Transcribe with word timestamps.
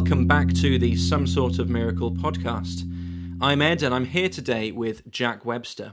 welcome 0.00 0.26
back 0.26 0.50
to 0.54 0.78
the 0.78 0.96
Some 0.96 1.26
Sort 1.26 1.58
of 1.58 1.68
Miracle 1.68 2.10
podcast. 2.10 2.90
I'm 3.38 3.60
Ed 3.60 3.82
and 3.82 3.94
I'm 3.94 4.06
here 4.06 4.30
today 4.30 4.72
with 4.72 5.08
Jack 5.10 5.44
Webster. 5.44 5.92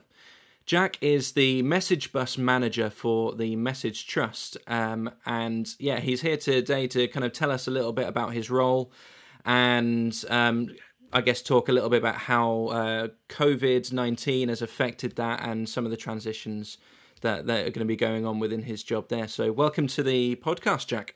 Jack 0.66 0.98
is 1.02 1.34
the 1.34 1.62
message 1.64 2.14
bus 2.14 2.38
manager 2.38 2.90
for 2.90 3.36
the 3.36 3.58
Message 3.58 4.08
Trust. 4.08 4.56
Um, 4.66 5.12
and 5.26 5.76
yeah, 5.78 6.00
he's 6.00 6.22
here 6.22 6.38
today 6.38 6.88
to 6.88 7.10
kind 7.10 7.26
of 7.26 7.34
tell 7.34 7.52
us 7.52 7.68
a 7.68 7.72
little 7.72 7.92
bit 7.92 8.08
about 8.08 8.32
his 8.32 8.50
role 8.50 8.94
and 9.44 10.24
um, 10.30 10.74
I 11.12 11.20
guess 11.20 11.42
talk 11.42 11.68
a 11.68 11.74
little 11.74 11.90
bit 11.90 12.00
about 12.00 12.16
how 12.16 12.68
uh, 12.68 13.08
COVID 13.28 13.92
19 13.92 14.48
has 14.48 14.62
affected 14.62 15.18
that 15.18 15.46
and 15.46 15.68
some 15.68 15.84
of 15.84 15.92
the 15.92 15.98
transitions 15.98 16.78
that, 17.24 17.46
that 17.48 17.68
are 17.68 17.72
going 17.72 17.74
to 17.74 17.86
be 17.86 17.98
going 17.98 18.26
on 18.26 18.40
within 18.40 18.62
his 18.62 18.84
job 18.84 19.10
there. 19.10 19.28
So, 19.28 19.52
welcome 19.52 19.88
to 19.88 20.02
the 20.02 20.38
podcast, 20.38 20.88
Jack. 20.88 21.16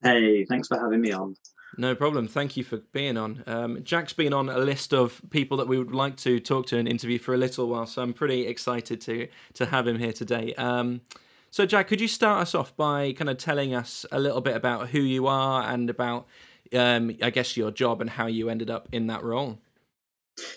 Hey, 0.00 0.44
thanks 0.44 0.68
for 0.68 0.78
having 0.78 1.00
me 1.00 1.10
on. 1.10 1.34
No 1.80 1.94
problem. 1.94 2.28
Thank 2.28 2.58
you 2.58 2.62
for 2.62 2.76
being 2.92 3.16
on. 3.16 3.42
Um, 3.46 3.82
Jack's 3.82 4.12
been 4.12 4.34
on 4.34 4.50
a 4.50 4.58
list 4.58 4.92
of 4.92 5.22
people 5.30 5.56
that 5.56 5.66
we 5.66 5.78
would 5.78 5.94
like 5.94 6.18
to 6.18 6.38
talk 6.38 6.66
to 6.66 6.76
and 6.76 6.86
interview 6.86 7.18
for 7.18 7.32
a 7.32 7.38
little 7.38 7.68
while, 7.68 7.86
so 7.86 8.02
I'm 8.02 8.12
pretty 8.12 8.46
excited 8.46 9.00
to 9.00 9.28
to 9.54 9.64
have 9.64 9.88
him 9.88 9.98
here 9.98 10.12
today. 10.12 10.52
Um, 10.56 11.00
so, 11.50 11.64
Jack, 11.64 11.88
could 11.88 11.98
you 11.98 12.06
start 12.06 12.42
us 12.42 12.54
off 12.54 12.76
by 12.76 13.14
kind 13.14 13.30
of 13.30 13.38
telling 13.38 13.74
us 13.74 14.04
a 14.12 14.20
little 14.20 14.42
bit 14.42 14.56
about 14.56 14.90
who 14.90 15.00
you 15.00 15.26
are 15.26 15.62
and 15.62 15.88
about, 15.88 16.26
um, 16.74 17.16
I 17.22 17.30
guess, 17.30 17.56
your 17.56 17.70
job 17.70 18.02
and 18.02 18.10
how 18.10 18.26
you 18.26 18.50
ended 18.50 18.68
up 18.68 18.86
in 18.92 19.06
that 19.06 19.24
role? 19.24 19.58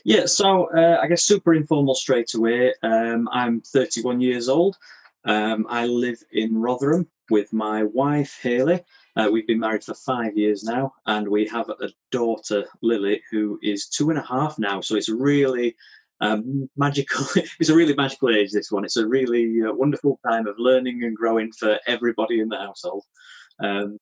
Yeah, 0.04 0.26
so 0.26 0.66
uh, 0.76 1.00
I 1.02 1.08
guess 1.08 1.24
super 1.24 1.54
informal 1.54 1.96
straight 1.96 2.34
away. 2.34 2.74
Um, 2.84 3.30
I'm 3.32 3.62
31 3.62 4.20
years 4.20 4.50
old. 4.50 4.78
Um, 5.24 5.68
I 5.70 5.88
live 5.88 6.22
in 6.34 6.58
Rotherham 6.58 7.08
with 7.30 7.54
my 7.54 7.84
wife, 7.84 8.40
Haley. 8.42 8.84
Uh, 9.16 9.30
we've 9.32 9.48
been 9.48 9.60
married 9.60 9.84
for 9.84 9.94
five 9.94 10.36
years 10.36 10.64
now, 10.64 10.94
and 11.06 11.28
we 11.28 11.48
have 11.48 11.70
a 11.70 11.90
daughter, 12.12 12.66
Lily, 12.82 13.22
who 13.32 13.60
is 13.62 13.88
two 13.88 14.10
and 14.10 14.18
a 14.18 14.24
half 14.24 14.58
now. 14.58 14.82
So 14.82 14.96
it's 14.96 15.10
really 15.10 15.76
um, 16.22 16.70
magical. 16.76 17.26
it's 17.60 17.70
a 17.70 17.76
really 17.76 17.94
magical 17.96 18.30
age. 18.30 18.52
This 18.52 18.72
one. 18.72 18.86
It's 18.86 18.98
a 18.98 19.08
really 19.08 19.62
uh, 19.62 19.74
wonderful 19.74 20.20
time 20.26 20.48
of 20.48 20.56
learning 20.58 21.04
and 21.04 21.16
growing 21.16 21.52
for 21.52 21.80
everybody 21.86 22.40
in 22.40 22.50
the 22.50 22.58
household. 22.58 23.04
Um, 23.64 23.98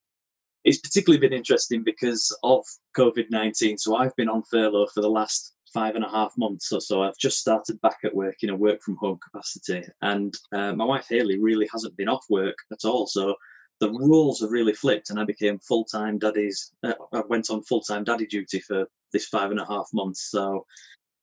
it's 0.64 0.78
particularly 0.78 1.20
been 1.20 1.36
interesting 1.36 1.82
because 1.82 2.34
of 2.42 2.64
COVID 2.96 3.30
nineteen. 3.30 3.76
So 3.76 3.96
I've 3.96 4.16
been 4.16 4.28
on 4.28 4.42
furlough 4.44 4.86
for 4.94 5.02
the 5.02 5.10
last 5.10 5.54
five 5.74 5.94
and 5.94 6.04
a 6.04 6.08
half 6.08 6.32
months 6.38 6.70
or 6.72 6.80
so. 6.80 7.02
I've 7.02 7.18
just 7.18 7.38
started 7.38 7.80
back 7.80 7.98
at 8.04 8.14
work 8.14 8.36
in 8.42 8.50
a 8.50 8.56
work 8.56 8.82
from 8.82 8.96
home 8.96 9.18
capacity, 9.18 9.82
and 10.00 10.34
uh, 10.52 10.72
my 10.72 10.84
wife 10.84 11.06
Haley 11.08 11.38
really 11.38 11.68
hasn't 11.72 11.96
been 11.96 12.08
off 12.08 12.24
work 12.30 12.56
at 12.72 12.84
all. 12.84 13.06
So 13.06 13.34
the 13.82 13.90
roles 13.90 14.40
have 14.40 14.52
really 14.52 14.72
flipped, 14.72 15.10
and 15.10 15.18
I 15.18 15.24
became 15.24 15.58
full 15.58 15.84
time 15.84 16.16
daddy's. 16.16 16.72
Uh, 16.84 16.94
I 17.12 17.22
went 17.28 17.50
on 17.50 17.62
full 17.64 17.80
time 17.80 18.04
daddy 18.04 18.26
duty 18.26 18.60
for 18.60 18.86
this 19.12 19.26
five 19.26 19.50
and 19.50 19.58
a 19.58 19.66
half 19.66 19.88
months. 19.92 20.30
So, 20.30 20.64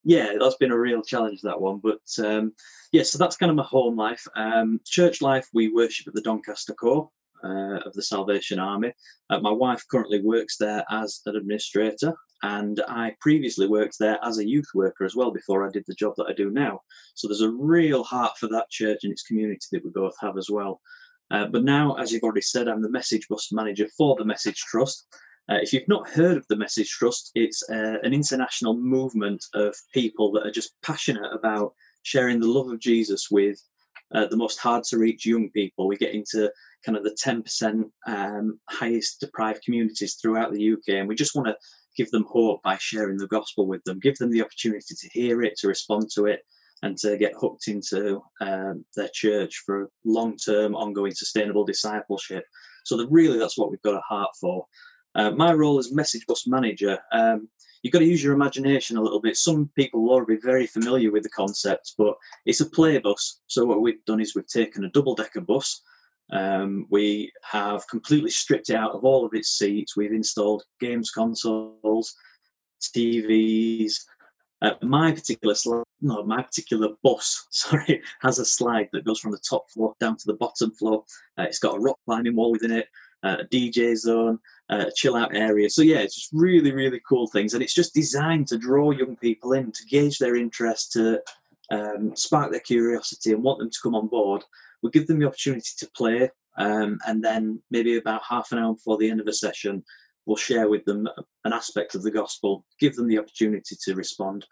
yeah, 0.04 0.34
that's 0.38 0.58
been 0.58 0.74
a 0.74 0.78
real 0.78 1.02
challenge 1.02 1.40
that 1.42 1.62
one. 1.62 1.80
But 1.82 2.02
um, 2.20 2.52
yeah, 2.92 3.04
so 3.04 3.18
that's 3.18 3.38
kind 3.38 3.50
of 3.50 3.56
my 3.56 3.64
home 3.64 3.96
life. 3.96 4.28
Um, 4.36 4.82
church 4.86 5.22
life, 5.22 5.48
we 5.54 5.72
worship 5.72 6.10
at 6.10 6.14
the 6.14 6.22
Doncaster 6.22 6.74
Corps. 6.74 7.10
uh, 7.44 7.80
of 7.86 7.94
the 7.94 8.02
Salvation 8.02 8.60
Army. 8.60 8.94
Uh, 9.30 9.40
my 9.40 9.52
wife 9.52 9.84
currently 9.90 10.22
works 10.22 10.58
there 10.58 10.84
as 10.90 11.22
an 11.26 11.36
administrator, 11.36 12.14
and 12.44 12.82
I 12.88 13.16
previously 13.20 13.68
worked 13.68 13.98
there 14.00 14.20
as 14.23 14.38
a 14.38 14.48
youth 14.48 14.70
worker 14.73 15.06
as 15.06 15.16
well 15.16 15.32
before 15.32 15.66
I 15.66 15.72
did 15.72 15.84
the 15.88 15.96
job 15.96 16.14
that 16.18 16.28
I 16.30 16.34
do 16.34 16.50
now. 16.50 16.82
So 17.16 17.28
there's 17.28 17.42
a 17.42 17.50
real 17.50 18.04
heart 18.04 18.38
for 18.38 18.48
that 18.48 18.70
church 18.70 19.00
and 19.04 19.12
its 19.12 19.23
community 19.23 19.66
that 19.72 19.84
we 19.84 19.92
both 19.92 20.16
have 20.22 20.38
as 20.38 20.50
well. 20.50 20.82
Uh, 21.32 21.45
but 21.45 21.64
now, 21.64 21.95
as 21.95 22.12
you've 22.12 22.23
already 22.23 22.42
said, 22.42 22.67
I'm 22.67 22.82
the 22.82 22.90
Message 22.90 23.28
Bus 23.30 23.52
Manager 23.52 23.88
for 23.98 24.16
the 24.17 24.26
Message 24.26 24.58
Trust. 24.58 25.06
Uh, 25.50 25.58
if 25.62 25.73
you've 25.73 25.88
not 25.88 26.10
heard 26.10 26.38
of 26.38 26.45
the 26.48 26.56
Message 26.56 26.90
Trust, 26.90 27.32
it's 27.36 27.64
uh, 27.70 27.98
an 28.04 28.14
international 28.14 28.76
movement 28.76 29.44
of 29.54 29.76
people 29.94 30.32
that 30.32 30.45
are 30.45 30.52
just 30.52 30.73
passionate 30.82 31.32
about 31.34 31.73
sharing 32.04 32.39
the 32.39 32.48
love 32.48 32.70
of 32.70 32.80
Jesus 32.80 33.30
with 33.30 33.60
uh, 34.14 34.26
the 34.28 34.38
most 34.38 34.60
hard 34.60 34.84
to 34.86 34.98
reach 34.98 35.26
young 35.26 35.50
people. 35.52 35.88
We 35.88 35.98
get 35.98 36.14
into 36.14 36.52
kind 36.86 36.98
of 36.98 37.04
the 37.04 37.18
10% 37.23 37.84
um, 38.08 38.60
highest 38.70 39.20
deprived 39.20 39.64
communities 39.64 40.16
throughout 40.16 40.52
the 40.52 40.73
UK, 40.73 40.89
and 40.89 41.08
we 41.08 41.16
just 41.16 41.36
want 41.36 41.48
to 41.48 41.58
give 41.95 42.10
them 42.12 42.26
hope 42.30 42.62
by 42.64 42.78
sharing 42.80 43.18
the 43.18 43.28
gospel 43.28 43.68
with 43.68 43.84
them, 43.84 44.00
give 44.00 44.18
them 44.18 44.32
the 44.32 44.42
opportunity 44.42 44.95
to 44.95 45.10
hear 45.12 45.44
it, 45.44 45.58
to 45.58 45.68
respond 45.68 46.10
to 46.12 46.26
it, 46.26 46.42
and 46.84 46.98
to 46.98 47.17
get 47.17 47.34
hooked 47.38 47.67
into 47.67 48.22
um, 48.42 48.86
their 48.95 49.10
church 49.14 49.64
for 49.66 49.90
long 50.06 50.38
term, 50.38 50.76
ongoing, 50.76 51.14
sustainable 51.14 51.66
discipleship. 51.66 52.45
So, 52.86 52.98
that 52.98 53.08
really, 53.10 53.38
that's 53.38 53.58
what 53.58 53.72
we've 53.72 53.82
got 53.82 53.95
a 53.95 54.02
heart 54.08 54.32
for. 54.40 54.66
Uh, 55.16 55.32
my 55.32 55.54
role 55.54 55.80
as 55.80 55.92
message 55.92 56.26
bus 56.28 56.48
manager, 56.48 56.98
um, 57.12 57.50
you've 57.82 57.94
got 57.94 58.00
to 58.00 58.06
use 58.06 58.23
your 58.23 58.34
imagination 58.34 58.98
a 58.98 59.02
little 59.02 59.22
bit. 59.22 59.38
Some 59.38 59.70
people 59.76 60.04
will 60.04 60.14
already 60.14 60.36
be 60.36 60.42
very 60.42 60.68
familiar 60.68 61.12
with 61.12 61.23
the 61.23 61.30
concept, 61.30 61.95
but 61.98 62.16
it's 62.45 62.62
a 62.62 62.66
play 62.66 62.98
bus. 63.00 63.42
So, 63.48 63.66
what 63.66 63.82
we've 63.82 64.04
done 64.06 64.22
is 64.22 64.36
we've 64.36 64.48
taken 64.48 64.86
a 64.86 64.92
double 64.92 65.16
decker 65.16 65.42
bus. 65.42 65.82
Um, 66.32 66.86
we 66.92 67.32
have 67.44 67.88
completely 67.88 68.30
stripped 68.30 68.70
it 68.70 68.76
out 68.76 68.92
of 68.92 69.04
all 69.04 69.26
of 69.26 69.34
its 69.34 69.58
seats. 69.58 69.98
We've 69.98 70.14
installed 70.14 70.64
games 70.80 71.10
consoles, 71.10 72.14
TVs, 72.82 73.94
uh, 74.61 74.71
my 74.81 75.11
particular 75.11 75.55
slide, 75.55 75.83
no, 76.02 76.23
my 76.23 76.42
particular 76.42 76.89
bus, 77.03 77.47
sorry, 77.49 78.02
has 78.21 78.39
a 78.39 78.45
slide 78.45 78.89
that 78.92 79.05
goes 79.05 79.20
from 79.20 79.31
the 79.31 79.39
top 79.39 79.70
floor 79.70 79.93
down 79.99 80.17
to 80.17 80.25
the 80.25 80.33
bottom 80.33 80.71
floor. 80.71 81.03
Uh, 81.37 81.43
it's 81.43 81.59
got 81.59 81.75
a 81.75 81.80
rock 81.80 81.97
climbing 82.05 82.36
wall 82.36 82.52
within 82.52 82.71
it, 82.71 82.87
uh, 83.23 83.37
a 83.39 83.45
DJ 83.45 83.95
zone, 83.95 84.39
uh, 84.70 84.86
a 84.87 84.92
chill 84.95 85.15
out 85.15 85.36
area. 85.36 85.70
So 85.70 85.81
yeah, 85.81 85.99
it's 85.99 86.15
just 86.15 86.30
really, 86.33 86.71
really 86.71 87.02
cool 87.08 87.27
things, 87.27 87.53
and 87.53 87.64
it's 87.64 87.73
just 87.73 87.93
designed 87.93 88.47
to 88.47 88.58
draw 88.58 88.92
young 88.92 89.15
people 89.15 89.53
in, 89.53 89.71
to 89.71 89.86
gauge 89.86 90.20
their 90.20 90.36
interest, 90.36 90.91
to 90.93 91.21
um, 91.71 92.15
spark 92.15 92.52
their 92.52 92.59
curiosity, 92.61 93.31
and 93.31 93.43
want 93.43 93.59
them 93.59 93.70
to 93.70 93.80
come 93.81 93.95
on 93.95 94.08
board. 94.08 94.43
We 94.81 94.91
give 94.91 95.08
them 95.08 95.20
the 95.20 95.27
opportunity 95.27 95.71
to 95.77 95.89
play, 95.95 96.30
um, 96.58 96.99
and 97.08 97.23
then 97.23 97.61
maybe 97.71 97.97
about 97.97 98.21
half 98.27 98.52
an 98.52 98.59
hour 98.59 98.73
before 98.73 98.97
the 98.97 99.09
end 99.09 99.21
of 99.21 99.27
a 99.27 99.33
session, 99.33 99.83
we'll 100.26 100.38
share 100.38 100.70
with 100.70 100.86
them 100.86 101.08
an 101.46 101.54
aspect 101.54 101.96
of 101.96 102.04
the 102.04 102.12
gospel, 102.12 102.66
give 102.80 102.96
them 102.96 103.08
the 103.08 103.20
opportunity 103.20 103.76
to 103.84 103.96
respond. 103.96 104.46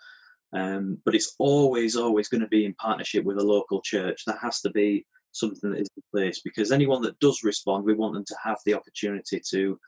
Um, 0.53 0.97
but 1.03 1.13
it's 1.13 1.35
always, 1.39 1.95
always 1.95 2.29
going 2.29 2.41
to 2.41 2.47
be 2.47 2.65
in 2.65 2.73
partnership 2.75 3.25
with 3.25 3.37
a 3.37 3.43
local 3.43 3.81
church. 3.81 4.23
That 4.25 4.39
has 4.41 4.61
to 4.61 4.69
be 4.71 5.05
something 5.33 5.71
that 5.71 5.81
is 5.81 5.89
in 5.95 6.03
place 6.13 6.41
because 6.41 6.71
anyone 6.71 7.01
that 7.01 7.19
does 7.19 7.43
respond, 7.43 7.83
we 7.83 7.93
want 7.93 8.13
them 8.13 8.25
to 8.25 8.35
have 8.43 8.57
the 8.65 8.73
opportunity 8.73 9.41
to 9.49 9.79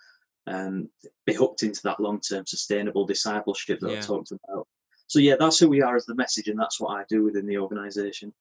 um, 0.48 0.90
be 1.26 1.34
hooked 1.34 1.64
into 1.64 1.82
that 1.84 2.00
long 2.00 2.20
term 2.20 2.46
sustainable 2.46 3.06
discipleship 3.06 3.80
that 3.80 3.92
yeah. 3.92 3.98
I 3.98 4.02
talked 4.02 4.32
about. 4.32 4.68
So, 5.08 5.20
yeah, 5.20 5.36
that's 5.40 5.58
who 5.58 5.70
we 5.70 5.82
are 5.82 5.96
as 5.96 6.06
the 6.06 6.16
message, 6.16 6.50
and 6.50 6.60
that's 6.60 6.80
what 6.80 6.96
I 6.96 7.04
do 7.10 7.24
within 7.24 7.48
the 7.48 7.58
organisation. 7.58 8.34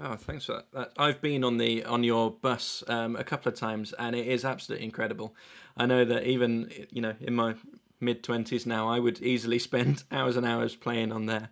Oh, 0.00 0.14
thanks 0.14 0.44
for 0.44 0.62
that. 0.72 0.92
I've 0.96 1.20
been 1.20 1.42
on 1.42 1.58
the 1.58 1.84
on 1.84 2.04
your 2.04 2.30
bus 2.30 2.84
um, 2.88 3.16
a 3.16 3.24
couple 3.24 3.50
of 3.50 3.58
times, 3.58 3.92
and 3.94 4.14
it 4.14 4.26
is 4.26 4.44
absolutely 4.44 4.84
incredible. 4.84 5.34
I 5.76 5.86
know 5.86 6.04
that 6.04 6.24
even 6.24 6.70
you 6.90 7.02
know 7.02 7.14
in 7.20 7.34
my 7.34 7.54
mid 8.00 8.22
twenties 8.22 8.66
now, 8.66 8.88
I 8.88 8.98
would 8.98 9.20
easily 9.22 9.58
spend 9.70 10.04
hours 10.10 10.36
and 10.36 10.46
hours 10.46 10.76
playing 10.76 11.12
on 11.12 11.26
there. 11.26 11.48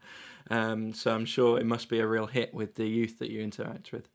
Um, 0.51 0.93
so 0.93 1.13
I'm 1.13 1.25
sure 1.25 1.59
it 1.59 1.67
must 1.67 1.89
be 1.89 1.99
a 1.99 2.07
real 2.07 2.27
hit 2.27 2.55
with 2.55 2.77
the 2.77 2.87
youth 2.87 3.19
that 3.19 3.31
you 3.31 3.41
interact 3.41 3.91
with. 3.91 4.09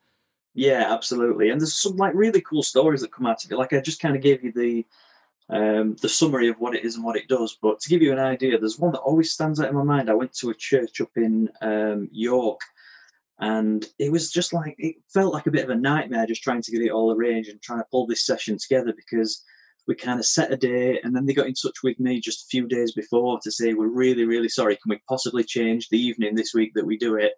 Yeah, 0.54 0.94
absolutely. 0.94 1.50
And 1.50 1.60
there's 1.60 1.74
some 1.74 1.98
like 1.98 2.14
really 2.14 2.42
cool 2.42 2.64
stories 2.64 3.02
that 3.02 3.12
come 3.12 3.26
out 3.26 3.44
of 3.44 3.52
it. 3.52 3.58
Like 3.58 3.74
I 3.74 3.82
just 3.82 4.02
kind 4.02 4.16
of 4.16 4.22
gave 4.22 4.44
you 4.44 4.52
the 4.52 4.86
um, 5.50 5.98
the 6.02 6.08
summary 6.08 6.48
of 6.48 6.60
what 6.60 6.76
it 6.76 6.86
is 6.86 6.96
and 6.96 7.04
what 7.04 7.18
it 7.18 7.28
does. 7.28 7.58
But 7.62 7.82
to 7.82 7.90
give 7.90 8.02
you 8.02 8.14
an 8.14 8.20
idea, 8.20 8.58
there's 8.58 8.80
one 8.80 8.94
that 8.94 9.00
always 9.00 9.32
stands 9.32 9.60
out 9.60 9.70
in 9.70 9.76
my 9.76 9.84
mind. 9.84 10.10
I 10.10 10.14
went 10.14 10.34
to 10.36 10.50
a 10.50 10.56
church 10.56 11.02
up 11.02 11.12
in 11.18 11.50
um, 11.62 12.08
York 12.12 12.62
and 13.42 13.88
it 13.98 14.12
was 14.12 14.32
just 14.32 14.54
like, 14.54 14.76
it 14.78 14.96
felt 15.12 15.34
like 15.34 15.48
a 15.48 15.52
bit 15.52 15.64
of 15.64 15.72
a 15.72 15.76
nightmare 15.76 16.28
just 16.28 16.44
trying 16.44 16.62
to 16.62 16.72
get 16.72 16.82
it 16.82 16.92
all 16.92 17.12
arranged 17.12 17.50
and 17.50 17.60
trying 17.62 17.80
to 17.80 17.88
pull 17.92 18.06
this 18.06 18.26
session 18.26 18.58
together 18.60 18.94
because 18.96 19.44
we 19.88 19.96
kind 19.96 20.20
of 20.20 20.28
set 20.28 20.54
a 20.54 20.58
day 20.58 21.00
and 21.04 21.16
then 21.16 21.26
they 21.26 21.34
got 21.34 21.48
in 21.48 21.56
touch 21.56 21.78
with 21.84 22.00
me 22.00 22.20
just 22.20 22.44
a 22.44 22.52
few 22.52 22.68
days 22.68 22.94
before 22.94 23.40
to 23.42 23.52
say, 23.52 23.74
we're 23.74 23.88
really, 23.88 24.26
really 24.26 24.48
sorry. 24.48 24.76
Can 24.76 24.92
we 24.92 25.00
possibly 25.10 25.44
change 25.44 25.90
the 25.90 26.00
evening 26.00 26.36
this 26.36 26.54
week 26.54 26.72
that 26.76 26.86
we 26.86 26.98
do 26.98 27.16
it? 27.16 27.34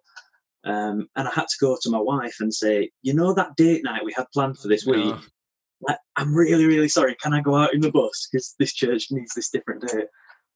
Um, 0.66 1.08
and 1.16 1.26
I 1.26 1.30
had 1.30 1.48
to 1.48 1.56
go 1.58 1.76
to 1.80 1.90
my 1.90 1.98
wife 1.98 2.36
and 2.40 2.52
say, 2.52 2.90
you 3.00 3.14
know, 3.14 3.32
that 3.32 3.56
date 3.56 3.82
night 3.82 4.04
we 4.04 4.12
had 4.14 4.26
planned 4.34 4.58
for 4.58 4.68
this 4.68 4.84
week. 4.84 5.14
I'm 6.16 6.34
really, 6.34 6.66
really 6.66 6.88
sorry. 6.88 7.16
Can 7.22 7.32
I 7.32 7.40
go 7.40 7.56
out 7.56 7.72
in 7.74 7.80
the 7.80 7.90
bus? 7.90 8.28
Because 8.30 8.54
this 8.58 8.74
church 8.74 9.08
needs 9.10 9.34
this 9.34 9.50
different 9.50 9.86
date 9.88 10.06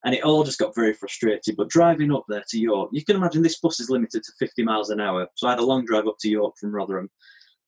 and 0.04 0.14
it 0.14 0.24
all 0.24 0.44
just 0.44 0.58
got 0.58 0.74
very 0.74 0.92
frustrated. 0.92 1.56
But 1.56 1.68
driving 1.68 2.12
up 2.12 2.24
there 2.28 2.44
to 2.48 2.58
York, 2.58 2.90
you 2.92 3.04
can 3.04 3.16
imagine 3.16 3.42
this 3.42 3.60
bus 3.60 3.80
is 3.80 3.90
limited 3.90 4.22
to 4.22 4.32
50 4.38 4.62
miles 4.62 4.90
an 4.90 5.00
hour. 5.00 5.26
So 5.34 5.46
I 5.48 5.50
had 5.50 5.58
a 5.58 5.64
long 5.64 5.84
drive 5.84 6.06
up 6.06 6.16
to 6.20 6.30
York 6.30 6.54
from 6.58 6.74
Rotherham, 6.74 7.10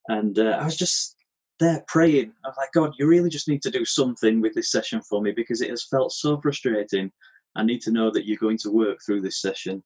and 0.09 0.39
uh, 0.39 0.59
I 0.61 0.65
was 0.65 0.77
just 0.77 1.17
there 1.59 1.85
praying. 1.87 2.33
I 2.45 2.49
was 2.49 2.57
like, 2.57 2.73
God, 2.73 2.95
you 2.99 3.07
really 3.07 3.31
just 3.31 3.49
need 3.49 3.63
to 3.63 3.71
do 3.71 3.85
something 3.85 4.41
with 4.41 4.55
this 4.55 4.71
session 4.71 5.01
for 5.03 5.21
me 5.21 5.33
because 5.33 5.61
it 5.61 5.71
has 5.71 5.87
felt 5.89 6.13
so 6.13 6.41
frustrating. 6.41 7.13
I 7.55 7.65
need 7.65 7.83
to 7.83 7.93
know 7.93 8.11
that 8.11 8.27
you're 8.27 8.39
going 8.39 8.59
to 8.59 8.71
work 8.71 8.99
through 9.05 9.21
this 9.21 9.41
session. 9.41 9.83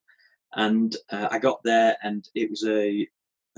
And 0.55 0.97
uh, 1.11 1.29
I 1.31 1.39
got 1.39 1.63
there, 1.65 1.97
and 2.03 2.29
it 2.35 2.49
was 2.49 2.65
a, 2.65 3.09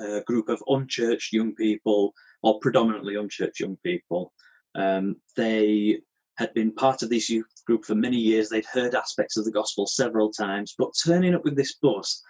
a, 0.01 0.23
group 0.23 0.49
of 0.49 0.63
unchurched 0.69 1.33
young 1.33 1.55
people, 1.55 2.15
or 2.43 2.59
predominantly 2.61 3.17
unchurched 3.17 3.61
young 3.61 3.77
people. 3.85 4.33
Um, 4.75 5.17
they 5.37 6.01
had 6.39 6.53
been 6.55 6.73
part 6.73 7.03
of 7.03 7.09
this 7.09 7.31
youth 7.31 7.47
group 7.67 7.85
for 7.85 7.95
many 7.95 8.17
years. 8.17 8.49
They'd 8.49 8.67
heard 8.67 8.95
aspects 8.95 9.37
of 9.37 9.45
the 9.45 9.51
gospel 9.51 9.87
several 9.87 10.31
times, 10.31 10.75
but 10.79 10.93
turning 11.05 11.35
up 11.35 11.45
with 11.45 11.57
this 11.57 11.75
bus 11.77 12.23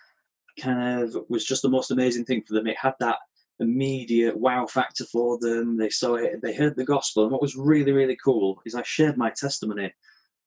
kind 0.60 1.02
of 1.02 1.16
was 1.28 1.44
just 1.44 1.62
the 1.62 1.68
most 1.68 1.90
amazing 1.90 2.24
thing 2.24 2.42
for 2.46 2.54
them. 2.54 2.66
It 2.66 2.78
had 2.78 2.94
that 3.00 3.18
immediate 3.60 4.36
wow 4.36 4.66
factor 4.66 5.04
for 5.04 5.38
them. 5.38 5.76
They 5.76 5.90
saw 5.90 6.16
it, 6.16 6.40
they 6.42 6.54
heard 6.54 6.76
the 6.76 6.84
gospel. 6.84 7.24
And 7.24 7.32
what 7.32 7.42
was 7.42 7.56
really, 7.56 7.92
really 7.92 8.16
cool 8.22 8.60
is 8.64 8.74
I 8.74 8.82
shared 8.82 9.16
my 9.16 9.30
testimony. 9.30 9.92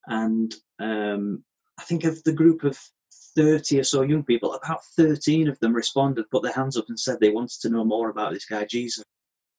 And 0.07 0.53
um, 0.79 1.44
I 1.79 1.83
think 1.83 2.03
of 2.06 2.23
the 2.23 2.33
group 2.33 2.63
of 2.63 2.79
30 3.35 3.79
or 3.79 3.83
so 3.83 4.01
young 4.01 4.23
people, 4.23 4.53
about 4.53 4.83
13 4.95 5.47
of 5.47 5.59
them 5.59 5.73
responded, 5.73 6.29
put 6.31 6.44
their 6.44 6.53
hands 6.53 6.77
up 6.77 6.85
and 6.89 7.00
said 7.00 7.19
they 7.19 7.29
wanted 7.29 7.59
to 7.61 7.69
know 7.69 7.83
more 7.83 8.09
about 8.09 8.33
this 8.33 8.45
guy, 8.45 8.65
Jesus, 8.65 9.03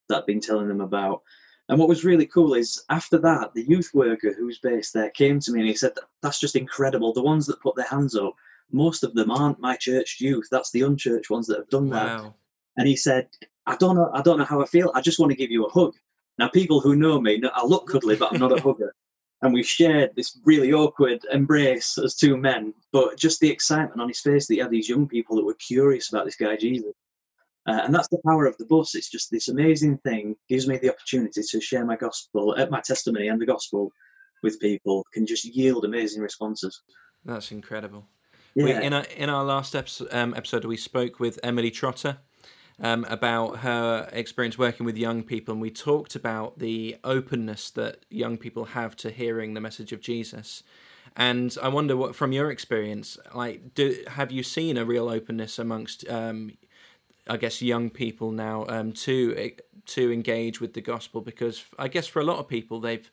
that 0.09 0.19
I'd 0.19 0.27
been 0.27 0.41
telling 0.41 0.69
them 0.69 0.81
about. 0.81 1.23
And 1.71 1.79
what 1.79 1.89
was 1.89 2.05
really 2.05 2.27
cool 2.27 2.55
is 2.55 2.83
after 2.91 3.17
that, 3.19 3.55
the 3.55 3.63
youth 3.63 3.93
worker 3.95 4.35
who's 4.37 4.59
based 4.59 4.93
there 4.93 5.09
came 5.11 5.39
to 5.39 5.53
me 5.53 5.61
and 5.61 5.69
he 5.69 5.77
said, 5.77 5.93
That's 6.21 6.41
just 6.41 6.57
incredible. 6.57 7.13
The 7.13 7.23
ones 7.23 7.47
that 7.47 7.61
put 7.61 7.77
their 7.77 7.87
hands 7.87 8.17
up, 8.17 8.35
most 8.73 9.05
of 9.05 9.15
them 9.15 9.31
aren't 9.31 9.61
my 9.61 9.77
church 9.77 10.17
youth. 10.21 10.49
That's 10.51 10.73
the 10.73 10.83
unchurched 10.83 11.31
ones 11.31 11.47
that 11.47 11.59
have 11.59 11.69
done 11.69 11.89
wow. 11.89 12.23
that. 12.23 12.33
And 12.77 12.89
he 12.89 12.97
said, 12.97 13.29
I 13.67 13.77
don't 13.77 13.95
know, 13.95 14.11
I 14.13 14.21
don't 14.21 14.39
know 14.39 14.45
how 14.45 14.61
I 14.61 14.67
feel. 14.67 14.91
I 14.97 15.01
just 15.01 15.21
want 15.21 15.31
to 15.31 15.37
give 15.37 15.53
you 15.53 15.65
a 15.65 15.71
hug. 15.71 15.95
Now, 16.39 16.49
people 16.49 16.81
who 16.81 16.97
know 16.97 17.21
me, 17.21 17.41
I 17.55 17.65
look 17.65 17.87
cuddly, 17.87 18.17
but 18.17 18.33
I'm 18.33 18.41
not 18.41 18.59
a 18.59 18.61
hugger. 18.69 18.93
And 19.43 19.55
we 19.55 19.63
shared 19.63 20.11
this 20.17 20.41
really 20.45 20.73
awkward 20.73 21.25
embrace 21.31 21.99
as 21.99 22.17
two 22.17 22.37
men, 22.37 22.75
but 22.91 23.17
just 23.17 23.39
the 23.39 23.49
excitement 23.49 24.01
on 24.01 24.09
his 24.09 24.21
face 24.21 24.49
that 24.49 24.55
he 24.55 24.61
had 24.61 24.73
these 24.73 24.89
young 24.89 25.07
people 25.07 25.37
that 25.37 25.45
were 25.45 25.55
curious 25.55 26.09
about 26.09 26.25
this 26.25 26.37
guy 26.37 26.57
Jesus. 26.57 26.95
Uh, 27.67 27.81
and 27.85 27.95
that's 27.95 28.09
the 28.09 28.21
power 28.27 28.47
of 28.47 28.57
the 28.59 28.67
bus. 28.67 28.95
It's 28.95 29.11
just 29.11 29.31
this 29.31 29.49
amazing 29.49 29.99
thing 29.99 30.35
gives 30.49 30.67
me 30.67 30.79
the 30.79 30.91
opportunity 30.91 31.43
to 31.43 31.61
share 31.61 31.85
my 31.85 31.97
gospel, 31.97 32.55
uh, 32.57 32.67
my 32.71 32.81
testimony, 32.81 33.29
and 33.29 33.41
the 33.41 33.47
gospel 33.47 33.93
with 34.43 34.59
people. 34.61 35.05
Can 35.13 35.27
just 35.27 35.45
yield 35.45 35.85
amazing 35.85 36.23
responses. 36.23 36.81
That's 37.25 37.53
incredible. 37.53 38.07
Yeah. 38.55 38.65
We, 38.65 38.73
in 38.73 38.93
our 38.93 39.05
in 39.17 39.29
our 39.29 39.45
last 39.45 39.75
episode, 39.77 40.09
um, 40.13 40.35
episode, 40.35 40.65
we 40.65 40.77
spoke 40.77 41.21
with 41.21 41.39
Emily 41.43 41.71
Trotter 41.71 42.19
um, 42.81 43.05
about 43.09 43.59
her 43.59 44.09
experience 44.13 44.59
working 44.59 44.87
with 44.87 44.97
young 44.97 45.23
people, 45.23 45.53
and 45.53 45.61
we 45.61 45.71
talked 45.71 46.17
about 46.17 46.59
the 46.59 46.97
openness 47.05 47.71
that 47.71 48.07
young 48.09 48.39
people 48.39 48.65
have 48.65 48.97
to 48.97 49.11
hearing 49.11 49.55
the 49.55 49.61
message 49.61 49.93
of 49.93 50.01
Jesus. 50.01 50.63
And 51.17 51.57
I 51.63 51.69
wonder 51.69 51.97
what, 51.97 52.15
from 52.15 52.33
your 52.33 52.51
experience, 52.51 53.19
like, 53.35 53.75
do 53.75 54.03
have 54.07 54.31
you 54.31 54.43
seen 54.43 54.77
a 54.77 54.85
real 54.85 55.09
openness 55.09 55.59
amongst 55.59 56.09
um, 56.09 56.53
I 57.29 57.37
guess 57.37 57.63
young 57.63 57.91
people 57.91 58.31
now 58.33 58.67
um, 58.69 58.93
to 58.93 59.53
to 59.87 60.13
engage 60.13 60.61
with 60.61 60.75
the 60.75 60.81
gospel 60.81 61.21
because 61.21 61.65
I 61.79 61.89
guess 61.89 62.07
for 62.07 62.21
a 62.21 62.25
lot 62.25 62.39
of 62.39 62.49
people 62.49 62.81
they've 62.81 63.11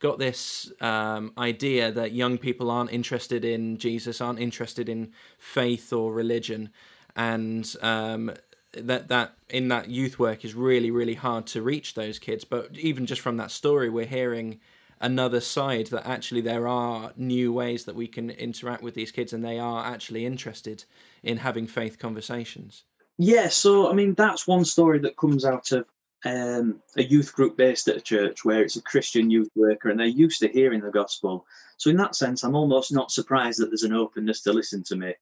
got 0.00 0.18
this 0.18 0.72
um, 0.80 1.32
idea 1.36 1.92
that 1.92 2.12
young 2.12 2.38
people 2.38 2.70
aren't 2.70 2.92
interested 2.92 3.44
in 3.44 3.76
Jesus, 3.76 4.20
aren't 4.20 4.38
interested 4.38 4.88
in 4.88 5.12
faith 5.38 5.92
or 5.92 6.12
religion, 6.12 6.70
and 7.14 7.76
um, 7.82 8.32
that 8.72 9.08
that 9.08 9.34
in 9.48 9.68
that 9.68 9.90
youth 9.90 10.18
work 10.18 10.44
is 10.44 10.54
really 10.54 10.90
really 10.90 11.14
hard 11.14 11.46
to 11.48 11.62
reach 11.62 11.94
those 11.94 12.18
kids. 12.18 12.44
But 12.44 12.76
even 12.78 13.06
just 13.06 13.20
from 13.20 13.36
that 13.36 13.50
story, 13.50 13.88
we're 13.90 14.06
hearing 14.06 14.60
another 15.00 15.40
side 15.40 15.86
that 15.88 16.06
actually 16.06 16.42
there 16.42 16.68
are 16.68 17.12
new 17.16 17.52
ways 17.52 17.84
that 17.84 17.94
we 17.94 18.06
can 18.06 18.30
interact 18.30 18.82
with 18.82 18.94
these 18.94 19.12
kids, 19.12 19.32
and 19.32 19.44
they 19.44 19.58
are 19.58 19.84
actually 19.84 20.26
interested 20.26 20.84
in 21.22 21.38
having 21.38 21.66
faith 21.66 21.98
conversations. 21.98 22.84
Yeah, 23.22 23.48
so 23.48 23.90
I 23.90 23.92
mean 23.92 24.14
that's 24.14 24.46
one 24.46 24.64
story 24.64 24.98
that 25.00 25.18
comes 25.18 25.44
out 25.44 25.72
of 25.72 25.84
um, 26.24 26.80
a 26.96 27.02
youth 27.02 27.34
group 27.34 27.54
based 27.54 27.86
at 27.86 27.98
a 27.98 28.00
church 28.00 28.46
where 28.46 28.62
it's 28.62 28.76
a 28.76 28.82
Christian 28.82 29.30
youth 29.30 29.50
worker 29.54 29.90
and 29.90 30.00
they're 30.00 30.06
used 30.06 30.40
to 30.40 30.48
hearing 30.48 30.80
the 30.80 30.90
gospel. 30.90 31.44
So 31.76 31.90
in 31.90 31.98
that 31.98 32.16
sense, 32.16 32.44
I'm 32.44 32.56
almost 32.56 32.94
not 32.94 33.10
surprised 33.10 33.60
that 33.60 33.66
there's 33.66 33.82
an 33.82 33.92
openness 33.92 34.40
to 34.44 34.54
listen 34.54 34.82
to 34.84 34.96
me. 34.96 35.12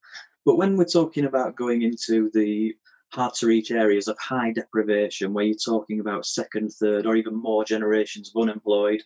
But 0.45 0.59
when 0.59 0.77
we're 0.77 0.85
talking 0.85 1.25
about 1.25 1.57
going 1.57 1.83
into 1.83 2.31
the 2.35 2.77
hard 3.13 3.35
to 3.35 3.49
reach 3.49 3.73
areas 3.73 4.07
of 4.07 4.17
high 4.21 4.53
deprivation, 4.53 5.35
where 5.35 5.47
you're 5.47 5.57
talking 5.57 5.99
about 5.99 6.25
second, 6.25 6.71
third, 6.75 7.05
or 7.05 7.17
even 7.17 7.35
more 7.35 7.65
generations 7.65 8.31
of 8.33 8.41
unemployed, 8.41 9.03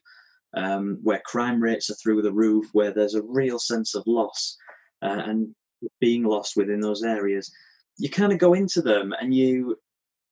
um, 0.54 0.98
where 1.02 1.22
crime 1.24 1.62
rates 1.62 1.88
are 1.88 1.94
through 1.94 2.20
the 2.20 2.32
roof, 2.32 2.66
where 2.74 2.92
there's 2.92 3.14
a 3.14 3.22
real 3.22 3.58
sense 3.58 3.94
of 3.94 4.06
loss 4.06 4.58
uh, 5.00 5.22
and 5.24 5.54
being 5.98 6.24
lost 6.24 6.56
within 6.58 6.80
those 6.80 7.02
areas, 7.02 7.50
you 7.98 8.08
kind 8.08 8.32
of 8.32 8.38
go 8.38 8.54
into 8.54 8.82
them 8.82 9.14
and 9.20 9.34
you 9.34 9.76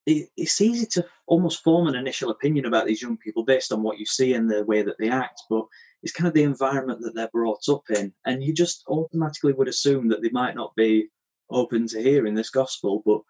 it, 0.07 0.29
it's 0.37 0.61
easy 0.61 0.87
to 0.87 1.05
almost 1.27 1.63
form 1.63 1.87
an 1.87 1.95
initial 1.95 2.31
opinion 2.31 2.67
about 2.67 2.87
these 2.87 3.03
young 3.03 3.17
people 3.17 3.45
based 3.45 3.73
on 3.73 3.83
what 3.83 3.99
you 3.99 4.07
see 4.07 4.35
and 4.35 4.51
the 4.51 4.65
way 4.65 4.83
that 4.83 4.97
they 4.99 5.09
act 5.09 5.43
but 5.51 5.65
it's 6.03 6.13
kind 6.13 6.29
of 6.29 6.35
the 6.35 6.43
environment 6.43 7.01
that 7.03 7.15
they're 7.15 7.29
brought 7.33 7.69
up 7.69 7.83
in 7.91 8.13
and 8.25 8.43
you 8.43 8.53
just 8.53 8.83
automatically 8.89 9.53
would 9.53 9.69
assume 9.69 10.09
that 10.09 10.23
they 10.23 10.31
might 10.31 10.55
not 10.55 10.75
be 10.75 11.09
open 11.51 11.87
to 11.87 12.03
hearing 12.03 12.35
this 12.35 12.51
gospel 12.51 13.03
but 13.05 13.21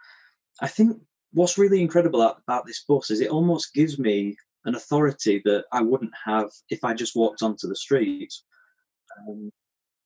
i 0.61 0.69
think 0.69 0.97
what's 1.33 1.59
really 1.59 1.81
incredible 1.81 2.23
about 2.23 2.67
this 2.67 2.85
bus 2.88 3.11
is 3.11 3.21
it 3.21 3.31
almost 3.31 3.75
gives 3.75 3.99
me 3.99 4.37
an 4.65 4.75
authority 4.75 5.41
that 5.44 5.65
i 5.73 5.81
wouldn't 5.81 6.12
have 6.25 6.50
if 6.69 6.85
i 6.85 6.94
just 6.94 7.17
walked 7.17 7.43
onto 7.43 7.67
the 7.67 7.76
street. 7.76 8.33
Um, 9.29 9.50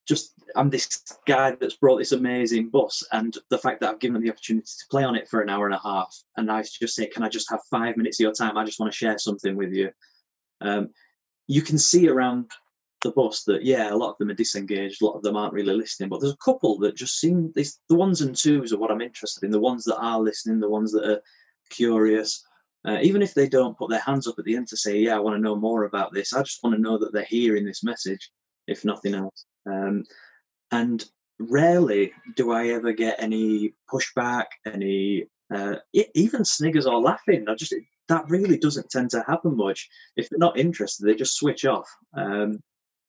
just 0.07 0.35
I'm 0.55 0.71
this 0.71 1.03
guy 1.27 1.53
that's 1.53 1.77
brought 1.77 1.99
this 1.99 2.13
amazing 2.13 2.71
bus, 2.71 3.07
and 3.13 3.37
the 3.51 3.59
fact 3.59 3.81
that 3.81 3.91
I've 3.91 4.01
given 4.01 4.15
them 4.15 4.23
the 4.23 4.31
opportunity 4.31 4.67
to 4.67 4.87
play 4.91 5.05
on 5.05 5.17
it 5.17 5.29
for 5.29 5.41
an 5.41 5.49
hour 5.49 5.67
and 5.67 5.75
a 5.75 5.81
half, 5.83 6.15
and 6.37 6.51
I 6.51 6.63
just 6.63 6.95
say, 6.95 7.07
"Can 7.07 7.23
I 7.23 7.29
just 7.29 7.51
have 7.51 7.61
five 7.71 7.97
minutes 7.97 8.21
of 8.21 8.25
your 8.25 8.33
time? 8.33 8.57
I 8.57 8.65
just 8.65 8.79
want 8.81 8.93
to 8.93 8.97
share 8.97 9.19
something 9.19 9.57
with 9.57 9.73
you." 9.73 9.91
Um, 10.61 10.91
you 11.47 11.63
can 11.63 11.79
see 11.79 12.09
around 12.09 12.51
the 13.03 13.13
bus 13.13 13.45
that 13.45 13.65
yeah, 13.65 13.93
a 13.93 13.97
lot 13.97 14.11
of 14.11 14.19
them 14.19 14.31
are 14.31 14.35
disengaged, 14.35 15.03
a 15.03 15.07
lot 15.07 15.17
of 15.17 15.23
them 15.23 15.37
aren't 15.37 15.55
really 15.55 15.75
listening, 15.75 16.09
but 16.09 16.21
there's 16.21 16.33
a 16.33 16.45
couple 16.45 16.79
that 16.79 16.97
just 16.97 17.19
seem 17.19 17.53
these 17.55 17.81
the 17.89 17.95
ones 17.95 18.21
and 18.21 18.37
twos 18.37 18.73
are 18.73 18.79
what 18.79 18.91
I'm 18.91 19.01
interested 19.01 19.45
in. 19.45 19.51
The 19.51 19.61
ones 19.61 19.85
that 19.85 19.99
are 19.99 20.21
listening, 20.21 20.61
the 20.61 20.69
ones 20.69 20.93
that 20.93 21.09
are 21.09 21.23
curious. 21.71 22.45
Uh, 22.87 22.99
even 23.01 23.23
if 23.23 23.33
they 23.33 23.49
don't 23.49 23.79
put 23.79 23.89
their 23.89 24.01
hands 24.01 24.27
up 24.27 24.39
at 24.39 24.45
the 24.45 24.57
end 24.57 24.69
to 24.69 24.77
say, 24.77 24.99
"Yeah, 24.99 25.17
I 25.17 25.21
want 25.21 25.37
to 25.37 25.41
know 25.41 25.57
more 25.57 25.85
about 25.85 26.13
this," 26.13 26.35
I 26.35 26.43
just 26.43 26.63
want 26.63 26.77
to 26.77 26.83
know 26.83 26.99
that 26.99 27.13
they're 27.15 27.25
hearing 27.25 27.65
this 27.65 27.83
message, 27.83 28.31
if 28.67 28.85
nothing 28.85 29.15
else. 29.15 29.47
Um, 29.67 30.05
and 30.71 31.05
rarely 31.39 32.13
do 32.37 32.53
I 32.53 32.69
ever 32.69 32.93
get 32.93 33.17
any 33.19 33.75
pushback, 33.93 34.47
any 34.67 35.27
uh, 35.55 35.77
even 35.93 36.45
sniggers 36.45 36.87
or 36.87 37.01
laughing. 37.01 37.47
I 37.49 37.55
just 37.55 37.75
that 38.09 38.29
really 38.29 38.59
doesn't 38.59 38.91
tend 38.91 39.11
to 39.11 39.25
happen 39.27 39.57
much. 39.57 39.89
If 40.17 40.29
they're 40.29 40.39
not 40.39 40.59
interested, 40.59 41.07
they 41.07 41.15
just 41.15 41.37
switch 41.37 41.65
off, 41.65 41.89
um, 42.17 42.63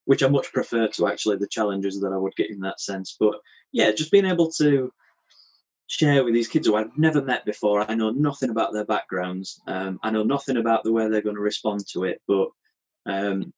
which 0.06 0.24
I 0.24 0.28
much 0.28 0.52
prefer 0.54 0.88
to 0.88 1.08
actually 1.08 1.38
the 1.38 1.48
challenges 1.48 2.00
that 2.02 2.14
I 2.14 2.18
would 2.18 2.36
get 2.36 2.50
in 2.50 2.60
that 2.62 2.80
sense. 2.80 3.16
But 3.20 3.36
yeah, 3.72 3.92
just 3.92 4.12
being 4.12 4.26
able 4.26 4.52
to 4.54 4.92
share 5.88 6.24
with 6.24 6.34
these 6.34 6.48
kids 6.48 6.68
who 6.68 6.76
I've 6.76 6.98
never 6.98 7.22
met 7.22 7.46
before. 7.46 7.90
I 7.90 7.96
know 7.96 8.10
nothing 8.10 8.50
about 8.50 8.74
their 8.74 8.86
backgrounds. 8.86 9.62
Um, 9.68 10.00
I 10.02 10.10
know 10.10 10.24
nothing 10.24 10.58
about 10.58 10.84
the 10.84 10.92
way 10.92 11.08
they're 11.10 11.22
going 11.22 11.36
to 11.36 11.42
respond 11.42 11.86
to 11.94 12.06
it, 12.06 12.22
but 12.28 12.50
um, 13.06 13.54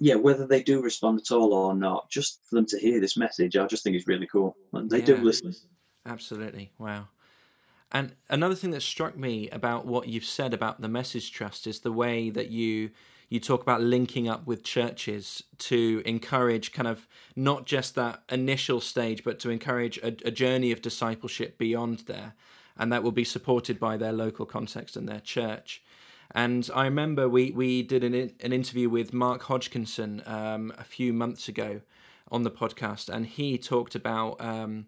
yeah, 0.00 0.14
whether 0.14 0.46
they 0.46 0.62
do 0.62 0.82
respond 0.82 1.20
at 1.20 1.30
all 1.30 1.52
or 1.52 1.74
not, 1.74 2.08
just 2.08 2.40
for 2.48 2.54
them 2.54 2.66
to 2.66 2.78
hear 2.78 3.00
this 3.00 3.18
message, 3.18 3.56
I 3.56 3.66
just 3.66 3.84
think 3.84 3.94
is 3.94 4.06
really 4.06 4.26
cool. 4.26 4.56
And 4.72 4.88
they 4.88 5.00
yeah, 5.00 5.04
do 5.04 5.16
listen. 5.18 5.54
Absolutely. 6.06 6.72
Wow. 6.78 7.08
And 7.92 8.14
another 8.30 8.54
thing 8.54 8.70
that 8.70 8.80
struck 8.80 9.18
me 9.18 9.50
about 9.50 9.84
what 9.84 10.08
you've 10.08 10.24
said 10.24 10.54
about 10.54 10.80
the 10.80 10.88
message 10.88 11.32
trust 11.32 11.66
is 11.66 11.80
the 11.80 11.92
way 11.92 12.30
that 12.30 12.50
you 12.50 12.90
you 13.28 13.38
talk 13.38 13.62
about 13.62 13.80
linking 13.80 14.28
up 14.28 14.44
with 14.44 14.64
churches 14.64 15.44
to 15.56 16.02
encourage 16.04 16.72
kind 16.72 16.88
of 16.88 17.06
not 17.36 17.64
just 17.64 17.94
that 17.94 18.24
initial 18.28 18.80
stage, 18.80 19.22
but 19.22 19.38
to 19.38 19.50
encourage 19.50 19.98
a, 19.98 20.08
a 20.24 20.32
journey 20.32 20.72
of 20.72 20.82
discipleship 20.82 21.56
beyond 21.56 22.00
there, 22.06 22.34
and 22.76 22.92
that 22.92 23.04
will 23.04 23.12
be 23.12 23.22
supported 23.22 23.78
by 23.78 23.96
their 23.96 24.12
local 24.12 24.46
context 24.46 24.96
and 24.96 25.08
their 25.08 25.20
church. 25.20 25.80
And 26.32 26.68
I 26.74 26.84
remember 26.84 27.28
we, 27.28 27.50
we 27.50 27.82
did 27.82 28.04
an, 28.04 28.14
an 28.14 28.52
interview 28.52 28.88
with 28.88 29.12
Mark 29.12 29.42
Hodgkinson 29.42 30.22
um, 30.26 30.72
a 30.78 30.84
few 30.84 31.12
months 31.12 31.48
ago 31.48 31.80
on 32.30 32.44
the 32.44 32.50
podcast, 32.50 33.08
and 33.08 33.26
he 33.26 33.58
talked 33.58 33.94
about 33.96 34.40
um, 34.40 34.86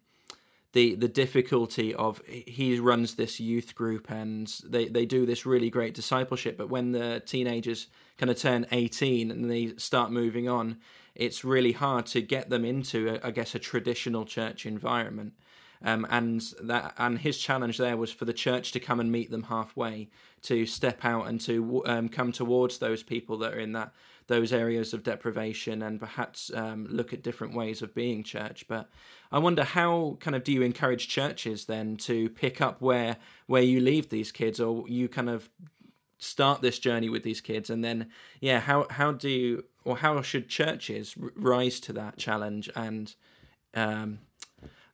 the 0.72 0.94
the 0.94 1.08
difficulty 1.08 1.94
of 1.94 2.22
he 2.26 2.78
runs 2.78 3.14
this 3.14 3.40
youth 3.40 3.75
group 3.75 4.11
and 4.11 4.61
they, 4.64 4.88
they 4.88 5.04
do 5.04 5.26
this 5.26 5.44
really 5.44 5.70
great 5.70 5.94
discipleship, 5.94 6.56
but 6.56 6.70
when 6.70 6.92
the 6.92 7.22
teenagers 7.26 7.88
kind 8.18 8.30
of 8.30 8.38
turn 8.38 8.66
18 8.72 9.30
and 9.30 9.50
they 9.50 9.75
start 9.76 10.11
moving 10.11 10.49
on, 10.49 10.78
it's 11.14 11.44
really 11.44 11.72
hard 11.72 12.06
to 12.06 12.22
get 12.22 12.49
them 12.49 12.64
into, 12.64 13.18
I 13.22 13.30
guess, 13.32 13.54
a 13.54 13.58
traditional 13.58 14.25
church 14.25 14.64
environment. 14.64 15.34
Um, 15.85 16.07
and 16.11 16.41
that 16.62 16.95
and 16.99 17.19
his 17.19 17.39
challenge 17.39 17.79
there 17.79 17.97
was 17.97 18.12
for 18.12 18.25
the 18.25 18.33
church 18.33 18.73
to 18.73 18.81
come 18.81 19.01
and 19.01 19.11
meet 19.11 19.31
them 19.31 19.45
halfway, 19.45 20.09
to 20.43 20.67
step 20.67 21.05
out 21.05 21.27
and 21.27 21.41
to 21.43 21.83
um, 21.87 22.09
come 22.09 22.33
towards 22.33 22.79
those 22.79 23.03
people 23.03 23.39
that 23.39 23.55
are 23.55 23.59
in 23.61 23.73
that 23.73 23.93
those 24.29 24.53
areas 24.53 24.95
of 24.95 25.03
deprivation 25.03 25.83
and 25.83 25.99
perhaps 25.99 26.51
um, 26.55 26.87
look 26.89 27.12
at 27.12 27.23
different 27.23 27.55
ways 27.55 27.83
of 27.83 27.95
being 27.95 28.23
church. 28.23 28.65
But 28.69 28.89
I 29.33 29.39
wonder 29.39 29.65
how 29.65 30.17
kind 30.21 30.37
of 30.37 30.45
do 30.45 30.53
you 30.53 30.62
encourage 30.62 31.09
churches 31.09 31.65
then 31.65 31.97
to 31.99 32.29
pick 32.31 32.61
up 32.61 32.81
where 32.81 33.17
where 33.47 33.62
you 33.62 33.81
leave 33.81 34.09
these 34.09 34.31
kids, 34.31 34.61
or 34.61 34.89
you 34.89 35.09
kind 35.09 35.29
of 35.29 35.51
start 36.19 36.62
this 36.62 36.79
journey 36.79 37.09
with 37.09 37.25
these 37.25 37.41
kids 37.41 37.69
and 37.69 37.83
then 37.83 38.09
yeah 38.41 38.61
how 38.61 38.87
how 38.91 39.11
do 39.11 39.29
you 39.29 39.65
or 39.85 39.97
how 39.97 40.23
should 40.23 40.49
churches 40.49 41.17
rise 41.35 41.81
to 41.81 41.93
that 41.93 42.17
challenge 42.17 42.71
and 42.77 43.17
um, 43.75 44.21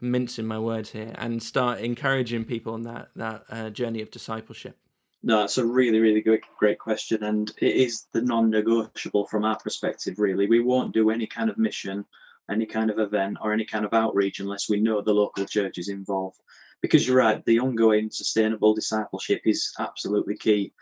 mincing 0.01 0.47
my 0.47 0.59
words 0.59 0.91
here 0.91 1.13
and 1.17 1.43
start 1.43 1.81
encouraging 1.81 2.45
people 2.45 2.75
on 2.75 2.83
that 2.83 3.09
that 3.17 3.45
uh, 3.51 3.71
journey 3.71 4.03
of 4.03 4.11
discipleship? 4.11 4.77
No, 5.23 5.43
it's 5.43 5.59
a 5.59 5.67
really, 5.67 5.99
really 5.99 6.21
good, 6.21 6.41
great 6.59 6.79
question, 6.79 7.25
and 7.25 7.51
it 7.59 7.75
is 7.75 8.07
the 8.13 8.23
non-negotiable 8.23 9.27
from 9.27 9.45
our 9.45 9.59
perspective. 9.59 10.19
Really, 10.19 10.47
we 10.47 10.61
won't 10.61 10.95
do 10.95 11.11
any 11.11 11.27
kind 11.27 11.51
of 11.51 11.59
mission, 11.59 12.05
any 12.49 12.67
kind 12.67 12.89
of 12.89 13.01
event, 13.01 13.39
or 13.43 13.53
any 13.53 13.65
kind 13.65 13.85
of 13.85 13.93
outreach 13.93 14.39
unless 14.39 14.69
we 14.69 14.81
know 14.81 15.01
the 15.01 15.13
local 15.13 15.45
church 15.45 15.79
is 15.79 15.89
involved. 15.89 16.39
Because 16.81 17.07
you're 17.07 17.17
right, 17.17 17.45
the 17.45 17.59
ongoing 17.59 18.11
sustainable 18.11 18.75
discipleship 18.75 19.43
is 19.45 19.73
absolutely 19.81 20.37
key. 20.37 20.73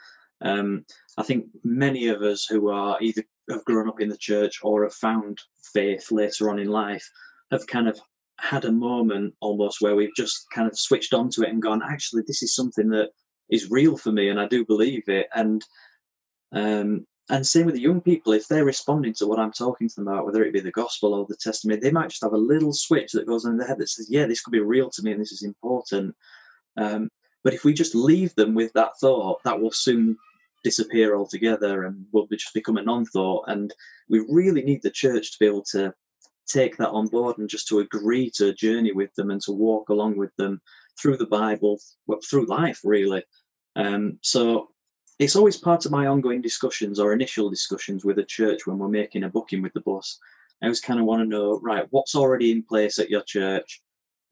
Um, 0.43 0.85
I 1.17 1.23
think 1.23 1.47
many 1.65 2.09
of 2.09 2.21
us 2.21 2.45
who 2.45 2.69
are 2.69 2.99
either 3.01 3.23
have 3.49 3.65
grown 3.65 3.89
up 3.89 4.03
in 4.03 4.11
the 4.11 4.19
church 4.19 4.61
or 4.63 4.83
have 4.83 4.93
found 4.93 5.41
faith 5.73 6.13
later 6.13 6.51
on 6.51 6.59
in 6.59 6.69
life 6.69 7.11
have 7.51 7.67
kind 7.67 7.89
of 7.89 7.99
had 8.39 8.65
a 8.65 8.73
moment 8.73 9.35
almost 9.41 9.81
where 9.81 9.97
we've 9.97 10.15
just 10.17 10.47
kind 10.51 10.69
of 10.69 10.79
switched 10.79 11.15
onto 11.15 11.43
it 11.43 11.51
and 11.51 11.63
gone, 11.63 11.83
actually, 11.83 12.23
this 12.27 12.43
is 12.43 12.55
something 12.55 12.89
that 12.91 13.11
is 13.51 13.71
real 13.71 13.97
for 13.97 14.13
me, 14.13 14.29
and 14.29 14.41
I 14.41 14.47
do 14.47 14.65
believe 14.65 15.09
it. 15.09 15.29
And 15.35 15.65
um, 16.53 17.07
and 17.29 17.47
same 17.47 17.67
with 17.67 17.75
the 17.75 17.81
young 17.81 18.01
people, 18.01 18.33
if 18.33 18.47
they're 18.47 18.65
responding 18.65 19.13
to 19.15 19.27
what 19.27 19.41
I'm 19.41 19.53
talking 19.53 19.89
to 19.89 19.95
them 19.97 20.07
about, 20.07 20.27
whether 20.27 20.45
it 20.45 20.53
be 20.53 20.61
the 20.61 20.71
gospel 20.71 21.13
or 21.13 21.27
the 21.29 21.37
testimony, 21.37 21.81
they 21.81 21.91
might 21.91 22.11
just 22.11 22.23
have 22.23 22.33
a 22.33 22.37
little 22.37 22.73
switch 22.73 23.11
that 23.13 23.27
goes 23.27 23.45
in 23.45 23.57
their 23.57 23.67
head 23.67 23.79
that 23.79 23.89
says, 23.89 24.09
"Yeah, 24.11 24.27
this 24.27 24.41
could 24.41 24.53
be 24.53 24.61
real 24.61 24.91
to 24.91 25.03
me, 25.03 25.13
and 25.13 25.21
this 25.21 25.33
is 25.33 25.43
important." 25.43 26.15
Um, 26.77 27.09
but 27.43 27.55
if 27.55 27.65
we 27.65 27.73
just 27.73 27.95
leave 27.95 28.35
them 28.35 28.55
with 28.55 28.73
that 28.75 28.99
thought, 29.01 29.43
that 29.45 29.61
will 29.61 29.73
soon 29.73 30.17
disappear 30.63 31.17
altogether 31.17 31.85
and 31.85 32.05
will 32.13 32.27
just 32.27 32.55
become 32.55 32.77
a 32.77 32.83
non-thought. 32.83 33.45
And 33.47 33.73
we 34.09 34.25
really 34.29 34.63
need 34.63 34.83
the 34.83 34.91
church 34.91 35.33
to 35.33 35.39
be 35.39 35.47
able 35.47 35.63
to 35.71 35.95
take 36.47 36.77
that 36.77 36.91
on 36.91 37.09
board 37.09 37.39
and 37.39 37.49
just 37.49 37.69
to 37.69 37.81
agree 37.81 38.31
to 38.31 38.55
journey 38.55 38.93
with 38.93 39.15
them 39.15 39.31
and 39.31 39.41
to 39.43 39.53
walk 39.53 39.89
along 39.89 40.17
with 40.17 40.35
them 40.37 40.61
through 41.01 41.17
the 41.17 41.27
Bible, 41.27 41.79
through 42.29 42.47
life, 42.47 42.81
really. 42.85 43.23
Um, 43.75 44.19
so 44.23 44.69
it's 45.19 45.37
always 45.37 45.57
part 45.57 45.87
of 45.87 45.93
my 45.93 46.07
ongoing 46.07 46.43
discussions 46.43 46.99
or 47.01 47.13
initial 47.13 47.51
discussions 47.51 48.05
with 48.05 48.19
a 48.19 48.25
church 48.25 48.67
when 48.67 48.79
we're 48.79 48.89
making 48.89 49.25
a 49.25 49.29
booking 49.29 49.63
with 49.63 49.73
the 49.73 49.81
bus. 49.81 50.19
I 50.63 50.67
always 50.67 50.81
kind 50.81 51.01
of 51.01 51.07
want 51.07 51.23
to 51.23 51.29
know, 51.29 51.61
right, 51.63 51.87
what's 51.91 52.15
already 52.15 52.51
in 52.51 52.63
place 52.63 52.99
at 52.99 53.11
your 53.11 53.23
church? 53.23 53.83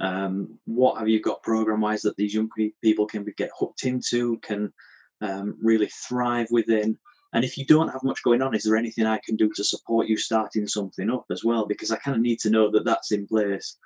Um, 0.00 0.58
what 0.64 0.98
have 0.98 1.08
you 1.08 1.20
got 1.20 1.42
program 1.42 1.80
wise 1.80 2.02
that 2.02 2.16
these 2.16 2.34
young 2.34 2.48
people 2.82 3.06
can 3.06 3.24
get 3.36 3.50
hooked 3.58 3.84
into, 3.84 4.38
can 4.38 4.72
um, 5.20 5.56
really 5.62 5.90
thrive 6.08 6.48
within? 6.50 6.98
And 7.34 7.44
if 7.44 7.58
you 7.58 7.66
don't 7.66 7.88
have 7.88 8.04
much 8.04 8.22
going 8.22 8.42
on, 8.42 8.54
is 8.54 8.62
there 8.62 8.76
anything 8.76 9.06
I 9.06 9.20
can 9.26 9.34
do 9.34 9.50
to 9.56 9.64
support 9.64 10.06
you 10.06 10.16
starting 10.16 10.68
something 10.68 11.10
up 11.10 11.26
as 11.30 11.44
well? 11.44 11.66
Because 11.66 11.90
I 11.90 11.96
kind 11.96 12.16
of 12.16 12.22
need 12.22 12.38
to 12.40 12.50
know 12.50 12.70
that 12.70 12.84
that's 12.84 13.10
in 13.10 13.26
place 13.26 13.76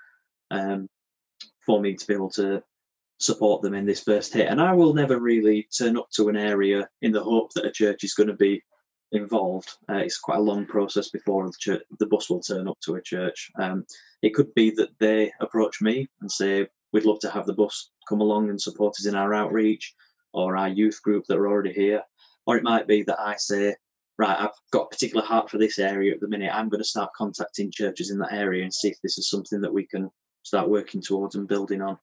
um, 0.51 0.89
for 1.65 1.81
me 1.81 1.95
to 1.95 2.07
be 2.07 2.15
able 2.15 2.31
to 2.33 2.63
support 3.19 3.63
them 3.63 3.75
in 3.75 3.87
this 3.87 4.03
first 4.03 4.35
hit. 4.35 4.49
And 4.49 4.61
I 4.61 4.75
will 4.75 4.93
never 4.95 5.19
really 5.19 5.67
turn 5.77 5.97
up 5.97 6.11
to 6.13 6.29
an 6.29 6.37
area 6.37 6.89
in 7.01 7.11
the 7.11 7.25
hope 7.25 7.53
that 7.55 7.65
a 7.65 7.73
church 7.73 8.05
is 8.05 8.15
going 8.15 8.29
to 8.29 8.37
be 8.37 8.63
involved. 9.13 9.71
Uh, 9.89 9.97
it's 9.97 10.19
quite 10.19 10.39
a 10.39 10.43
long 10.43 10.67
process 10.67 11.09
before 11.09 11.47
the, 11.47 11.55
church, 11.59 11.83
the 11.99 12.07
bus 12.07 12.29
will 12.29 12.41
turn 12.41 12.69
up 12.69 12.79
to 12.81 12.97
a 12.97 13.03
church. 13.03 13.51
Um, 13.59 13.87
it 14.23 14.35
could 14.35 14.53
be 14.55 14.71
that 14.73 14.91
they 14.99 15.33
approach 15.41 15.81
me 15.81 16.07
and 16.21 16.31
say, 16.31 16.69
We'd 16.93 17.05
love 17.05 17.21
to 17.21 17.31
have 17.31 17.45
the 17.45 17.53
bus 17.53 17.91
come 18.09 18.23
along 18.23 18.49
and 18.49 18.61
support 18.61 18.95
us 18.99 19.05
in 19.05 19.15
our 19.15 19.35
outreach 19.35 19.95
or 20.33 20.57
our 20.57 20.69
youth 20.69 21.03
group 21.03 21.27
that 21.27 21.37
are 21.37 21.47
already 21.47 21.73
here. 21.73 22.03
Or 22.49 22.57
it 22.57 22.65
might 22.65 22.87
be 22.87 23.03
that 23.03 23.21
I 23.21 23.37
say, 23.37 23.77
right, 24.19 24.41
I've 24.41 24.57
got 24.73 24.87
a 24.87 24.89
particular 24.89 25.23
heart 25.23 25.51
for 25.51 25.59
this 25.59 25.79
area 25.79 26.15
at 26.15 26.21
the 26.21 26.29
minute. 26.29 26.51
I'm 26.51 26.71
going 26.71 26.83
to 26.83 26.89
start 26.89 27.13
contacting 27.15 27.71
churches 27.71 28.11
in 28.11 28.19
that 28.21 28.33
area 28.33 28.63
and 28.63 28.73
see 28.73 28.89
if 28.89 28.97
this 29.03 29.19
is 29.19 29.29
something 29.29 29.61
that 29.61 29.73
we 29.73 29.87
can 29.87 30.09
start 30.45 30.71
working 30.71 31.03
towards 31.03 31.35
and 31.35 31.47
building 31.47 31.83
on. 31.83 31.99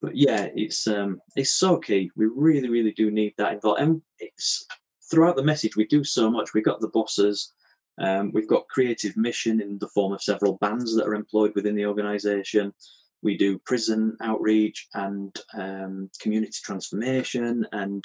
But 0.00 0.16
yeah, 0.16 0.48
it's 0.56 0.86
um, 0.86 1.20
it's 1.36 1.50
so 1.50 1.76
key. 1.76 2.10
We 2.16 2.28
really, 2.34 2.70
really 2.70 2.92
do 2.92 3.10
need 3.10 3.34
that 3.36 3.52
involved. 3.52 3.82
And 3.82 4.00
it's 4.18 4.66
throughout 5.10 5.36
the 5.36 5.42
message 5.42 5.76
we 5.76 5.86
do 5.86 6.02
so 6.02 6.30
much. 6.30 6.54
We've 6.54 6.64
got 6.64 6.80
the 6.80 6.88
bosses, 6.88 7.52
um, 8.00 8.30
we've 8.32 8.48
got 8.48 8.68
creative 8.68 9.18
mission 9.18 9.60
in 9.60 9.76
the 9.78 9.88
form 9.88 10.14
of 10.14 10.22
several 10.22 10.56
bands 10.62 10.96
that 10.96 11.06
are 11.06 11.14
employed 11.14 11.52
within 11.54 11.74
the 11.74 11.84
organisation. 11.84 12.72
We 13.22 13.36
do 13.36 13.58
prison 13.66 14.16
outreach 14.22 14.88
and 14.94 15.36
um, 15.58 16.08
community 16.22 16.58
transformation 16.64 17.66
and 17.72 18.02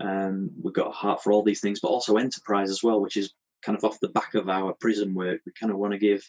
um, 0.00 0.50
we've 0.62 0.74
got 0.74 0.88
a 0.88 0.92
heart 0.92 1.22
for 1.22 1.32
all 1.32 1.42
these 1.42 1.60
things, 1.60 1.80
but 1.80 1.88
also 1.88 2.16
enterprise 2.16 2.70
as 2.70 2.82
well, 2.82 3.00
which 3.00 3.16
is 3.16 3.32
kind 3.62 3.76
of 3.76 3.84
off 3.84 4.00
the 4.00 4.08
back 4.08 4.34
of 4.34 4.48
our 4.48 4.74
prison 4.80 5.14
work. 5.14 5.40
We 5.44 5.52
kind 5.58 5.70
of 5.70 5.78
want 5.78 5.92
to 5.92 5.98
give 5.98 6.22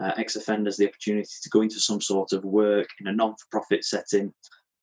uh, 0.00 0.12
ex 0.16 0.36
offenders 0.36 0.76
the 0.76 0.88
opportunity 0.88 1.28
to 1.42 1.50
go 1.50 1.60
into 1.60 1.78
some 1.78 2.00
sort 2.00 2.32
of 2.32 2.44
work 2.44 2.88
in 3.00 3.06
a 3.06 3.12
non 3.12 3.32
for 3.32 3.46
profit 3.50 3.84
setting, 3.84 4.32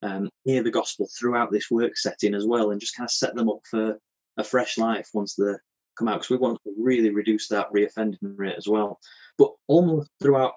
um, 0.01 0.29
hear 0.45 0.63
the 0.63 0.71
gospel 0.71 1.07
throughout 1.19 1.51
this 1.51 1.69
work 1.69 1.97
setting 1.97 2.33
as 2.33 2.45
well, 2.45 2.71
and 2.71 2.79
just 2.79 2.95
kind 2.95 3.07
of 3.07 3.11
set 3.11 3.35
them 3.35 3.50
up 3.50 3.59
for 3.69 4.00
a 4.38 4.43
fresh 4.43 4.77
life 4.77 5.09
once 5.13 5.35
they 5.35 5.53
come 5.97 6.07
out. 6.07 6.19
Because 6.19 6.29
we 6.29 6.38
want 6.38 6.57
to 6.63 6.73
really 6.79 7.09
reduce 7.09 7.50
that 7.50 7.71
reoffending 7.73 8.17
rate 8.21 8.55
as 8.57 8.67
well. 8.67 9.00
But 9.38 9.51
almost 9.67 10.09
throughout 10.21 10.53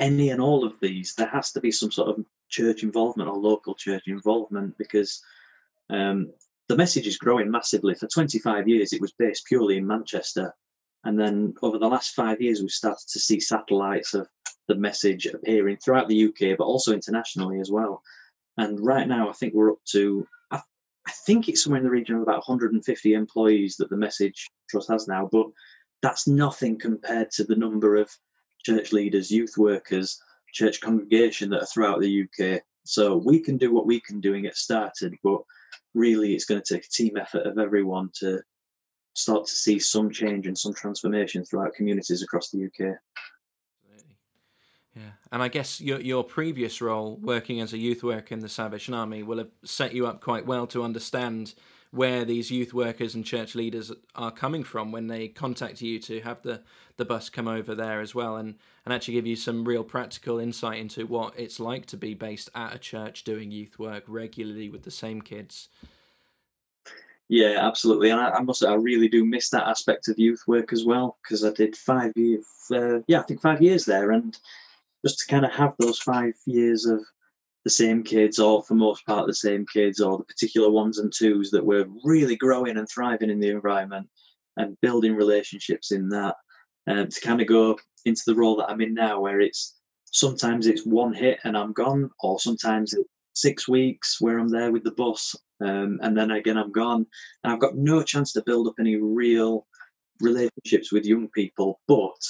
any 0.00 0.30
and 0.30 0.40
all 0.40 0.64
of 0.64 0.74
these, 0.80 1.14
there 1.14 1.28
has 1.28 1.52
to 1.52 1.60
be 1.60 1.70
some 1.70 1.92
sort 1.92 2.08
of 2.08 2.24
church 2.48 2.82
involvement 2.82 3.30
or 3.30 3.36
local 3.36 3.74
church 3.74 4.02
involvement 4.08 4.76
because 4.76 5.22
um, 5.88 6.32
the 6.72 6.78
message 6.78 7.06
is 7.06 7.18
growing 7.18 7.50
massively. 7.50 7.94
For 7.94 8.06
25 8.06 8.66
years, 8.66 8.94
it 8.94 9.00
was 9.02 9.12
based 9.12 9.44
purely 9.44 9.76
in 9.76 9.86
Manchester. 9.86 10.54
And 11.04 11.20
then 11.20 11.52
over 11.60 11.76
the 11.76 11.86
last 11.86 12.14
five 12.14 12.40
years, 12.40 12.62
we've 12.62 12.70
started 12.70 13.06
to 13.12 13.20
see 13.20 13.40
satellites 13.40 14.14
of 14.14 14.26
the 14.68 14.74
message 14.74 15.26
appearing 15.26 15.76
throughout 15.76 16.08
the 16.08 16.24
UK, 16.28 16.56
but 16.56 16.64
also 16.64 16.94
internationally 16.94 17.60
as 17.60 17.70
well. 17.70 18.02
And 18.56 18.80
right 18.80 19.06
now, 19.06 19.28
I 19.28 19.32
think 19.32 19.52
we're 19.52 19.72
up 19.72 19.84
to, 19.90 20.26
I, 20.50 20.62
I 21.06 21.10
think 21.26 21.46
it's 21.46 21.62
somewhere 21.62 21.76
in 21.76 21.84
the 21.84 21.90
region 21.90 22.16
of 22.16 22.22
about 22.22 22.48
150 22.48 23.12
employees 23.12 23.76
that 23.76 23.90
the 23.90 23.96
Message 23.98 24.48
Trust 24.70 24.88
has 24.88 25.06
now. 25.06 25.28
But 25.30 25.48
that's 26.00 26.26
nothing 26.26 26.78
compared 26.78 27.30
to 27.32 27.44
the 27.44 27.56
number 27.56 27.96
of 27.96 28.10
church 28.64 28.94
leaders, 28.94 29.30
youth 29.30 29.58
workers, 29.58 30.18
church 30.54 30.80
congregation 30.80 31.50
that 31.50 31.64
are 31.64 31.66
throughout 31.66 32.00
the 32.00 32.22
UK. 32.22 32.62
So 32.84 33.18
we 33.18 33.40
can 33.40 33.58
do 33.58 33.74
what 33.74 33.84
we 33.84 34.00
can 34.00 34.20
do 34.20 34.32
and 34.32 34.44
get 34.44 34.56
started, 34.56 35.14
but 35.22 35.42
really 35.94 36.34
it's 36.34 36.44
going 36.44 36.60
to 36.60 36.74
take 36.74 36.84
a 36.84 36.88
team 36.88 37.16
effort 37.16 37.46
of 37.46 37.58
everyone 37.58 38.10
to 38.14 38.40
start 39.14 39.46
to 39.46 39.54
see 39.54 39.78
some 39.78 40.10
change 40.10 40.46
and 40.46 40.56
some 40.56 40.72
transformation 40.72 41.44
throughout 41.44 41.74
communities 41.74 42.22
across 42.22 42.50
the 42.50 42.64
UK. 42.64 42.96
Yeah, 44.94 45.12
and 45.30 45.42
I 45.42 45.48
guess 45.48 45.80
your 45.80 46.00
your 46.00 46.22
previous 46.22 46.82
role 46.82 47.16
working 47.22 47.62
as 47.62 47.72
a 47.72 47.78
youth 47.78 48.02
worker 48.02 48.34
in 48.34 48.40
the 48.40 48.48
Salvation 48.48 48.92
Army 48.92 49.22
will 49.22 49.38
have 49.38 49.50
set 49.64 49.94
you 49.94 50.06
up 50.06 50.20
quite 50.20 50.44
well 50.44 50.66
to 50.66 50.82
understand 50.82 51.54
where 51.92 52.24
these 52.24 52.50
youth 52.50 52.72
workers 52.72 53.14
and 53.14 53.24
church 53.24 53.54
leaders 53.54 53.92
are 54.14 54.30
coming 54.30 54.64
from 54.64 54.90
when 54.90 55.08
they 55.08 55.28
contact 55.28 55.82
you 55.82 55.98
to 55.98 56.20
have 56.22 56.42
the, 56.42 56.62
the 56.96 57.04
bus 57.04 57.28
come 57.28 57.46
over 57.46 57.74
there 57.74 58.00
as 58.00 58.14
well 58.14 58.36
and, 58.36 58.54
and 58.84 58.94
actually 58.94 59.12
give 59.12 59.26
you 59.26 59.36
some 59.36 59.62
real 59.62 59.84
practical 59.84 60.38
insight 60.38 60.78
into 60.78 61.06
what 61.06 61.38
it's 61.38 61.60
like 61.60 61.84
to 61.84 61.98
be 61.98 62.14
based 62.14 62.48
at 62.54 62.74
a 62.74 62.78
church 62.78 63.24
doing 63.24 63.50
youth 63.50 63.78
work 63.78 64.04
regularly 64.06 64.70
with 64.70 64.82
the 64.84 64.90
same 64.90 65.20
kids. 65.20 65.68
Yeah, 67.28 67.58
absolutely, 67.60 68.08
and 68.08 68.20
I, 68.20 68.30
I 68.30 68.40
must 68.40 68.64
I 68.64 68.74
really 68.74 69.08
do 69.08 69.24
miss 69.24 69.50
that 69.50 69.68
aspect 69.68 70.08
of 70.08 70.18
youth 70.18 70.42
work 70.46 70.72
as 70.72 70.84
well 70.84 71.18
because 71.22 71.44
I 71.44 71.52
did 71.52 71.76
five 71.76 72.12
years, 72.16 72.46
uh, 72.70 73.00
yeah, 73.06 73.20
I 73.20 73.22
think 73.22 73.42
five 73.42 73.60
years 73.60 73.84
there, 73.84 74.12
and 74.12 74.36
just 75.04 75.20
to 75.20 75.26
kind 75.26 75.44
of 75.44 75.52
have 75.52 75.74
those 75.78 75.98
five 75.98 76.34
years 76.46 76.86
of 76.86 77.04
the 77.64 77.70
same 77.70 78.02
kids, 78.02 78.38
or 78.38 78.62
for 78.62 78.74
most 78.74 79.06
part 79.06 79.26
the 79.26 79.34
same 79.34 79.64
kids, 79.72 80.00
or 80.00 80.18
the 80.18 80.24
particular 80.24 80.70
ones 80.70 80.98
and 80.98 81.12
twos 81.12 81.50
that 81.50 81.64
were 81.64 81.86
really 82.04 82.36
growing 82.36 82.76
and 82.76 82.88
thriving 82.88 83.30
in 83.30 83.40
the 83.40 83.50
environment 83.50 84.08
and 84.56 84.80
building 84.80 85.14
relationships 85.14 85.92
in 85.92 86.08
that. 86.08 86.36
Um, 86.88 87.08
to 87.08 87.20
kind 87.20 87.40
of 87.40 87.46
go 87.46 87.78
into 88.04 88.22
the 88.26 88.34
role 88.34 88.56
that 88.56 88.68
I'm 88.68 88.80
in 88.80 88.94
now, 88.94 89.20
where 89.20 89.40
it's 89.40 89.78
sometimes 90.06 90.66
it's 90.66 90.84
one 90.84 91.12
hit 91.12 91.38
and 91.44 91.56
I'm 91.56 91.72
gone, 91.72 92.10
or 92.20 92.40
sometimes 92.40 92.92
it's 92.92 93.08
six 93.34 93.68
weeks 93.68 94.20
where 94.20 94.38
I'm 94.38 94.48
there 94.48 94.72
with 94.72 94.84
the 94.84 94.92
bus, 94.92 95.34
um, 95.60 96.00
and 96.02 96.16
then 96.16 96.32
again 96.32 96.58
I'm 96.58 96.72
gone, 96.72 97.06
and 97.44 97.52
I've 97.52 97.60
got 97.60 97.76
no 97.76 98.02
chance 98.02 98.32
to 98.32 98.42
build 98.44 98.66
up 98.66 98.74
any 98.80 98.96
real 98.96 99.66
relationships 100.20 100.92
with 100.92 101.04
young 101.04 101.28
people. 101.28 101.80
But 101.86 102.20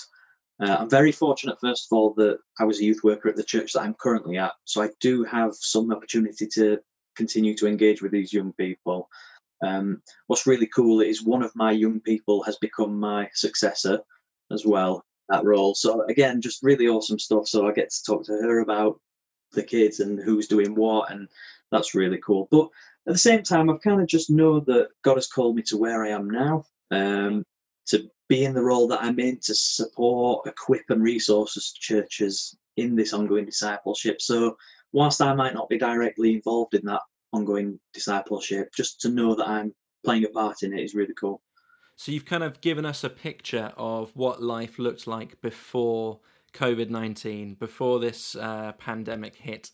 uh, 0.61 0.77
I'm 0.81 0.91
very 0.91 1.13
fortunate, 1.13 1.59
first 1.61 1.89
of 1.91 1.97
all, 1.97 2.15
that 2.15 2.39
I 2.61 2.65
was 2.65 2.81
a 2.81 2.85
youth 2.85 3.01
worker 3.03 3.29
at 3.29 3.37
the 3.37 3.45
church 3.45 3.73
that 3.73 3.83
I'm 3.83 3.95
currently 3.95 4.39
at. 4.39 4.53
So 4.65 4.83
I 4.83 4.91
do 5.01 5.25
have 5.25 5.55
some 5.55 5.93
opportunity 5.93 6.47
to 6.55 6.79
continue 7.17 7.55
to 7.57 7.67
engage 7.67 8.03
with 8.03 8.13
these 8.13 8.33
young 8.33 8.53
people. 8.53 9.09
Um, 9.65 10.03
what's 10.27 10.47
really 10.47 10.67
cool 10.67 11.01
is 11.01 11.23
one 11.23 11.43
of 11.43 11.55
my 11.55 11.73
young 11.73 12.01
people 12.01 12.43
has 12.43 12.57
become 12.57 12.99
my 12.99 13.29
successor 13.35 14.01
as 14.51 14.67
well, 14.67 15.05
that 15.29 15.45
role. 15.45 15.75
So 15.75 16.05
again, 16.07 16.41
just 16.41 16.63
really 16.63 16.89
awesome 16.89 17.19
stuff. 17.19 17.49
So 17.49 17.69
I 17.69 17.73
get 17.73 17.91
to 17.91 18.05
talk 18.05 18.25
to 18.27 18.33
her 18.33 18.61
about 18.61 19.01
the 19.53 19.63
kids 19.63 20.01
and 20.01 20.19
who's 20.19 20.49
doing 20.49 20.75
what, 20.75 21.11
and 21.11 21.29
that's 21.71 21.95
really 21.95 22.19
cool. 22.19 22.49
But 22.51 22.69
at 23.07 23.15
the 23.15 23.19
same 23.19 23.43
time, 23.43 23.71
I've 23.71 23.81
kind 23.81 24.01
of 24.01 24.07
just 24.07 24.31
know 24.31 24.61
that 24.61 24.89
God 25.03 25.15
has 25.17 25.27
called 25.27 25.57
me 25.57 25.63
to 25.63 25.77
where 25.77 26.05
I 26.05 26.11
am 26.11 26.29
now, 26.31 26.65
um, 26.91 27.45
to 27.87 28.09
be 28.33 28.47
in 28.47 28.55
the 28.55 28.63
role 28.63 28.89
that 28.89 29.03
I'm 29.03 29.21
in 29.21 29.39
to 29.41 29.55
support, 29.55 30.47
equip, 30.47 30.89
and 30.89 31.03
resources 31.03 31.71
churches 31.79 32.57
in 32.79 32.97
this 32.97 33.13
ongoing 33.13 33.45
discipleship. 33.45 34.23
So, 34.23 34.57
whilst 34.93 35.21
I 35.21 35.35
might 35.35 35.53
not 35.53 35.69
be 35.69 35.77
directly 35.77 36.33
involved 36.33 36.73
in 36.73 36.83
that 36.87 37.03
ongoing 37.35 37.79
discipleship, 37.93 38.71
just 38.75 39.03
to 39.03 39.11
know 39.11 39.35
that 39.35 39.47
I'm 39.47 39.75
playing 40.03 40.25
a 40.25 40.29
part 40.29 40.63
in 40.63 40.73
it 40.73 40.83
is 40.83 40.95
really 40.95 41.13
cool. 41.13 41.43
So, 41.97 42.11
you've 42.11 42.25
kind 42.25 42.43
of 42.43 42.63
given 42.63 42.87
us 42.87 43.05
a 43.05 43.11
picture 43.11 43.75
of 43.77 44.13
what 44.17 44.43
life 44.43 44.79
looked 44.79 45.07
like 45.07 45.39
before 45.43 46.21
COVID 46.55 46.89
19, 46.89 47.57
before 47.57 48.01
this 48.01 48.35
uh, 48.35 48.73
pandemic 48.79 49.37
hit. 49.37 49.73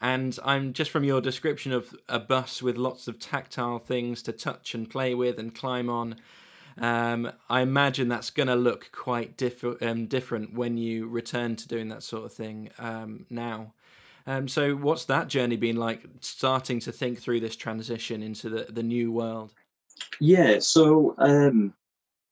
And 0.00 0.36
I'm 0.44 0.72
just 0.72 0.90
from 0.90 1.04
your 1.04 1.20
description 1.20 1.70
of 1.70 1.94
a 2.08 2.18
bus 2.18 2.60
with 2.60 2.76
lots 2.76 3.06
of 3.06 3.20
tactile 3.20 3.78
things 3.78 4.20
to 4.22 4.32
touch 4.32 4.74
and 4.74 4.90
play 4.90 5.14
with 5.14 5.38
and 5.38 5.54
climb 5.54 5.88
on. 5.88 6.16
Um, 6.80 7.30
I 7.48 7.60
imagine 7.60 8.08
that's 8.08 8.30
going 8.30 8.46
to 8.48 8.56
look 8.56 8.90
quite 8.90 9.36
diff- 9.36 9.82
um, 9.82 10.06
different 10.06 10.54
when 10.54 10.78
you 10.78 11.08
return 11.08 11.56
to 11.56 11.68
doing 11.68 11.88
that 11.88 12.02
sort 12.02 12.24
of 12.24 12.32
thing 12.32 12.70
um, 12.78 13.26
now. 13.28 13.74
Um, 14.26 14.48
so, 14.48 14.74
what's 14.74 15.04
that 15.06 15.28
journey 15.28 15.56
been 15.56 15.76
like, 15.76 16.02
starting 16.20 16.80
to 16.80 16.92
think 16.92 17.20
through 17.20 17.40
this 17.40 17.56
transition 17.56 18.22
into 18.22 18.48
the, 18.48 18.66
the 18.70 18.82
new 18.82 19.12
world? 19.12 19.52
Yeah, 20.20 20.58
so 20.60 21.14
um, 21.18 21.74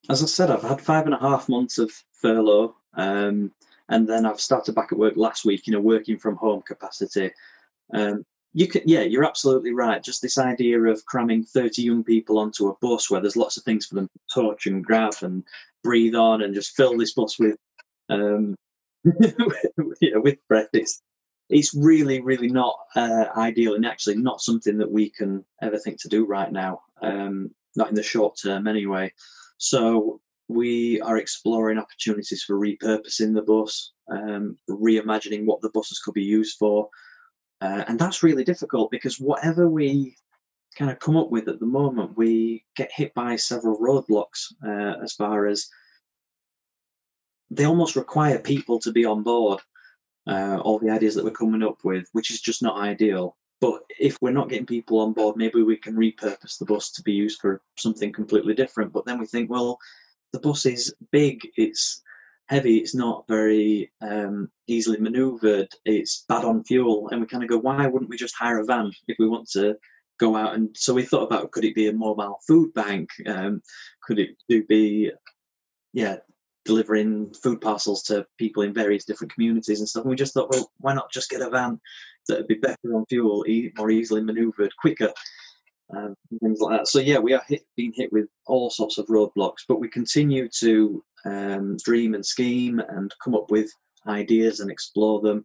as 0.08 0.22
I 0.22 0.26
said, 0.26 0.50
I've 0.50 0.62
had 0.62 0.80
five 0.80 1.04
and 1.04 1.14
a 1.14 1.18
half 1.18 1.48
months 1.48 1.78
of 1.78 1.90
furlough, 2.12 2.74
um, 2.94 3.52
and 3.88 4.08
then 4.08 4.26
I've 4.26 4.40
started 4.40 4.74
back 4.74 4.92
at 4.92 4.98
work 4.98 5.16
last 5.16 5.44
week, 5.44 5.68
in 5.68 5.74
a 5.74 5.80
working 5.80 6.18
from 6.18 6.36
home 6.36 6.62
capacity. 6.62 7.32
Um, 7.92 8.24
you 8.58 8.66
can, 8.66 8.82
yeah, 8.86 9.02
you're 9.02 9.24
absolutely 9.24 9.72
right. 9.72 10.02
Just 10.02 10.20
this 10.20 10.36
idea 10.36 10.82
of 10.82 11.04
cramming 11.04 11.44
30 11.44 11.80
young 11.80 12.02
people 12.02 12.40
onto 12.40 12.66
a 12.66 12.74
bus 12.82 13.08
where 13.08 13.20
there's 13.20 13.36
lots 13.36 13.56
of 13.56 13.62
things 13.62 13.86
for 13.86 13.94
them 13.94 14.08
to 14.08 14.40
touch 14.42 14.66
and 14.66 14.84
grab 14.84 15.14
and 15.22 15.44
breathe 15.84 16.16
on 16.16 16.42
and 16.42 16.56
just 16.56 16.74
fill 16.74 16.98
this 16.98 17.14
bus 17.14 17.38
with, 17.38 17.56
um, 18.08 18.56
yeah, 20.00 20.16
with 20.16 20.38
breath. 20.48 20.70
It's, 20.72 21.00
it's 21.48 21.72
really, 21.72 22.20
really 22.20 22.48
not 22.48 22.74
uh, 22.96 23.26
ideal 23.36 23.76
and 23.76 23.86
actually 23.86 24.16
not 24.16 24.40
something 24.40 24.76
that 24.78 24.90
we 24.90 25.08
can 25.08 25.44
ever 25.62 25.78
think 25.78 26.00
to 26.00 26.08
do 26.08 26.26
right 26.26 26.50
now. 26.50 26.80
Um, 27.00 27.52
not 27.76 27.90
in 27.90 27.94
the 27.94 28.02
short 28.02 28.40
term, 28.42 28.66
anyway. 28.66 29.12
So 29.58 30.20
we 30.48 31.00
are 31.02 31.18
exploring 31.18 31.78
opportunities 31.78 32.42
for 32.42 32.58
repurposing 32.58 33.34
the 33.34 33.42
bus, 33.42 33.92
um, 34.10 34.56
reimagining 34.68 35.44
what 35.44 35.60
the 35.60 35.70
buses 35.70 36.00
could 36.00 36.14
be 36.14 36.24
used 36.24 36.58
for, 36.58 36.88
uh, 37.60 37.84
and 37.88 37.98
that's 37.98 38.22
really 38.22 38.44
difficult 38.44 38.90
because 38.90 39.18
whatever 39.18 39.68
we 39.68 40.16
kind 40.76 40.90
of 40.90 40.98
come 40.98 41.16
up 41.16 41.30
with 41.30 41.48
at 41.48 41.58
the 41.58 41.66
moment, 41.66 42.16
we 42.16 42.64
get 42.76 42.90
hit 42.94 43.12
by 43.14 43.36
several 43.36 43.78
roadblocks 43.78 44.52
uh, 44.64 45.02
as 45.02 45.12
far 45.14 45.46
as 45.46 45.68
they 47.50 47.64
almost 47.64 47.96
require 47.96 48.38
people 48.38 48.78
to 48.78 48.92
be 48.92 49.04
on 49.04 49.22
board. 49.22 49.60
Uh, 50.26 50.58
all 50.58 50.78
the 50.78 50.90
ideas 50.90 51.14
that 51.14 51.24
we're 51.24 51.30
coming 51.30 51.62
up 51.62 51.78
with, 51.84 52.06
which 52.12 52.30
is 52.30 52.40
just 52.40 52.62
not 52.62 52.78
ideal. 52.78 53.34
But 53.62 53.80
if 53.98 54.18
we're 54.20 54.30
not 54.30 54.50
getting 54.50 54.66
people 54.66 55.00
on 55.00 55.14
board, 55.14 55.36
maybe 55.36 55.62
we 55.62 55.76
can 55.76 55.96
repurpose 55.96 56.58
the 56.58 56.66
bus 56.66 56.92
to 56.92 57.02
be 57.02 57.12
used 57.12 57.40
for 57.40 57.62
something 57.78 58.12
completely 58.12 58.54
different. 58.54 58.92
But 58.92 59.06
then 59.06 59.18
we 59.18 59.26
think, 59.26 59.50
well, 59.50 59.78
the 60.32 60.38
bus 60.40 60.66
is 60.66 60.94
big, 61.10 61.40
it's 61.56 62.02
heavy, 62.48 62.78
it's 62.78 62.94
not 62.94 63.26
very 63.28 63.92
um, 64.00 64.50
easily 64.66 64.98
manoeuvred, 64.98 65.68
it's 65.84 66.24
bad 66.28 66.44
on 66.44 66.64
fuel. 66.64 67.08
And 67.10 67.20
we 67.20 67.26
kind 67.26 67.42
of 67.42 67.48
go, 67.48 67.58
why 67.58 67.86
wouldn't 67.86 68.10
we 68.10 68.16
just 68.16 68.36
hire 68.36 68.58
a 68.58 68.64
van 68.64 68.90
if 69.06 69.16
we 69.18 69.28
want 69.28 69.48
to 69.50 69.76
go 70.18 70.34
out? 70.34 70.54
And 70.54 70.74
so 70.76 70.94
we 70.94 71.04
thought 71.04 71.24
about 71.24 71.50
could 71.52 71.64
it 71.64 71.74
be 71.74 71.88
a 71.88 71.92
mobile 71.92 72.38
food 72.46 72.72
bank? 72.74 73.10
Um, 73.26 73.62
could 74.02 74.18
it 74.18 74.36
be, 74.68 75.10
yeah, 75.92 76.16
delivering 76.64 77.32
food 77.34 77.60
parcels 77.60 78.02
to 78.04 78.26
people 78.38 78.62
in 78.62 78.74
various 78.74 79.04
different 79.04 79.32
communities 79.32 79.80
and 79.80 79.88
stuff? 79.88 80.04
And 80.04 80.10
we 80.10 80.16
just 80.16 80.32
thought, 80.32 80.50
well, 80.50 80.70
why 80.78 80.94
not 80.94 81.12
just 81.12 81.30
get 81.30 81.42
a 81.42 81.50
van 81.50 81.78
that 82.28 82.38
would 82.38 82.48
be 82.48 82.54
better 82.54 82.94
on 82.94 83.04
fuel, 83.06 83.44
more 83.76 83.90
easily 83.90 84.22
manoeuvred, 84.22 84.74
quicker? 84.76 85.12
Um, 85.94 86.14
things 86.42 86.60
like 86.60 86.78
that. 86.78 86.88
So 86.88 86.98
yeah, 86.98 87.18
we 87.18 87.32
are 87.32 87.42
hit, 87.48 87.62
being 87.76 87.92
hit 87.94 88.12
with 88.12 88.26
all 88.46 88.68
sorts 88.68 88.98
of 88.98 89.06
roadblocks, 89.06 89.64
but 89.66 89.80
we 89.80 89.88
continue 89.88 90.48
to 90.60 91.02
um, 91.24 91.76
dream 91.84 92.14
and 92.14 92.24
scheme 92.24 92.80
and 92.80 93.14
come 93.22 93.34
up 93.34 93.50
with 93.50 93.70
ideas 94.06 94.60
and 94.60 94.70
explore 94.70 95.20
them. 95.20 95.44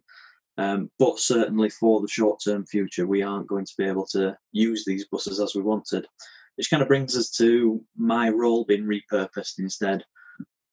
Um, 0.56 0.90
but 0.98 1.18
certainly 1.18 1.68
for 1.68 2.00
the 2.00 2.08
short 2.08 2.40
term 2.44 2.64
future, 2.66 3.06
we 3.06 3.22
aren't 3.22 3.48
going 3.48 3.64
to 3.64 3.74
be 3.76 3.84
able 3.84 4.06
to 4.12 4.36
use 4.52 4.84
these 4.84 5.06
buses 5.08 5.40
as 5.40 5.54
we 5.54 5.62
wanted, 5.62 6.06
which 6.56 6.70
kind 6.70 6.82
of 6.82 6.88
brings 6.88 7.16
us 7.16 7.30
to 7.32 7.82
my 7.96 8.28
role 8.28 8.64
being 8.64 8.84
repurposed 8.84 9.58
instead. 9.58 10.04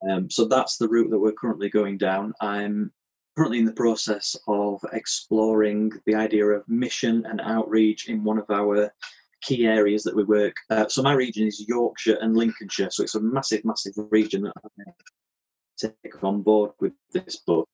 Um, 0.09 0.29
so 0.29 0.45
that's 0.45 0.77
the 0.77 0.87
route 0.87 1.09
that 1.11 1.19
we're 1.19 1.31
currently 1.31 1.69
going 1.69 1.97
down. 1.97 2.33
I'm 2.41 2.91
currently 3.35 3.59
in 3.59 3.65
the 3.65 3.73
process 3.73 4.35
of 4.47 4.83
exploring 4.93 5.91
the 6.05 6.15
idea 6.15 6.45
of 6.45 6.67
mission 6.67 7.25
and 7.25 7.41
outreach 7.41 8.09
in 8.09 8.23
one 8.23 8.37
of 8.37 8.49
our 8.49 8.91
key 9.41 9.65
areas 9.65 10.03
that 10.03 10.15
we 10.15 10.23
work. 10.23 10.55
Uh, 10.69 10.87
so 10.87 11.01
my 11.01 11.13
region 11.13 11.47
is 11.47 11.65
Yorkshire 11.67 12.17
and 12.21 12.35
Lincolnshire, 12.35 12.91
so 12.91 13.03
it's 13.03 13.15
a 13.15 13.21
massive, 13.21 13.65
massive 13.65 13.93
region 14.09 14.43
that 14.43 14.53
I 14.63 14.91
take 15.77 16.23
on 16.23 16.41
board 16.41 16.71
with 16.79 16.93
this 17.11 17.37
book. 17.37 17.67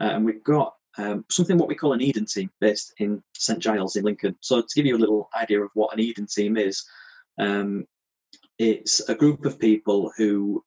Uh, 0.00 0.10
and 0.14 0.24
we've 0.24 0.44
got 0.44 0.74
um, 0.98 1.24
something 1.30 1.58
what 1.58 1.68
we 1.68 1.74
call 1.74 1.92
an 1.92 2.00
Eden 2.00 2.26
team 2.26 2.50
based 2.60 2.94
in 2.98 3.22
St 3.36 3.58
Giles 3.58 3.96
in 3.96 4.04
Lincoln. 4.04 4.36
So 4.40 4.60
to 4.60 4.66
give 4.74 4.86
you 4.86 4.96
a 4.96 4.98
little 4.98 5.28
idea 5.34 5.60
of 5.60 5.70
what 5.74 5.92
an 5.92 6.00
Eden 6.00 6.26
team 6.26 6.56
is, 6.56 6.84
um, 7.38 7.86
it's 8.58 9.08
a 9.08 9.14
group 9.14 9.44
of 9.44 9.58
people 9.58 10.12
who 10.16 10.64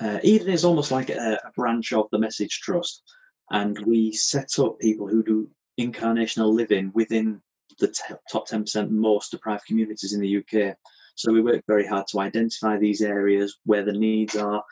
uh, 0.00 0.18
Eden 0.22 0.48
is 0.48 0.64
almost 0.64 0.90
like 0.90 1.10
a, 1.10 1.38
a 1.44 1.52
branch 1.56 1.92
of 1.92 2.06
the 2.10 2.18
Message 2.18 2.60
Trust, 2.60 3.02
and 3.50 3.78
we 3.86 4.12
set 4.12 4.58
up 4.58 4.78
people 4.78 5.08
who 5.08 5.22
do 5.22 5.48
incarnational 5.80 6.52
living 6.52 6.90
within 6.94 7.40
the 7.78 7.94
top 8.30 8.48
10% 8.48 8.90
most 8.90 9.30
deprived 9.30 9.66
communities 9.66 10.12
in 10.12 10.20
the 10.20 10.38
UK. 10.38 10.76
So 11.14 11.32
we 11.32 11.42
work 11.42 11.64
very 11.66 11.86
hard 11.86 12.06
to 12.08 12.20
identify 12.20 12.78
these 12.78 13.02
areas 13.02 13.58
where 13.64 13.84
the 13.84 13.92
needs 13.92 14.36
are, 14.36 14.62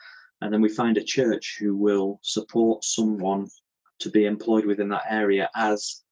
and 0.41 0.53
then 0.53 0.61
we 0.61 0.69
find 0.69 0.97
a 0.97 1.03
church 1.03 1.57
who 1.59 1.75
will 1.75 2.19
support 2.21 2.83
someone 2.83 3.47
to 3.99 4.09
be 4.09 4.25
employed 4.25 4.65
within 4.65 4.89
that 4.89 5.05
area 5.09 5.49
as 5.55 6.03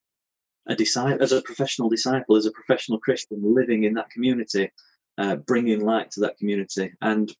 a 0.68 0.74
disciple, 0.74 1.22
as 1.22 1.32
a 1.32 1.42
professional 1.42 1.88
disciple, 1.88 2.36
as 2.36 2.46
a 2.46 2.50
professional 2.50 2.98
Christian 2.98 3.38
living 3.42 3.84
in 3.84 3.94
that 3.94 4.10
community, 4.10 4.70
uh, 5.18 5.36
bringing 5.36 5.84
light 5.84 6.10
to 6.12 6.20
that 6.20 6.36
community. 6.38 6.92
And 7.00 7.32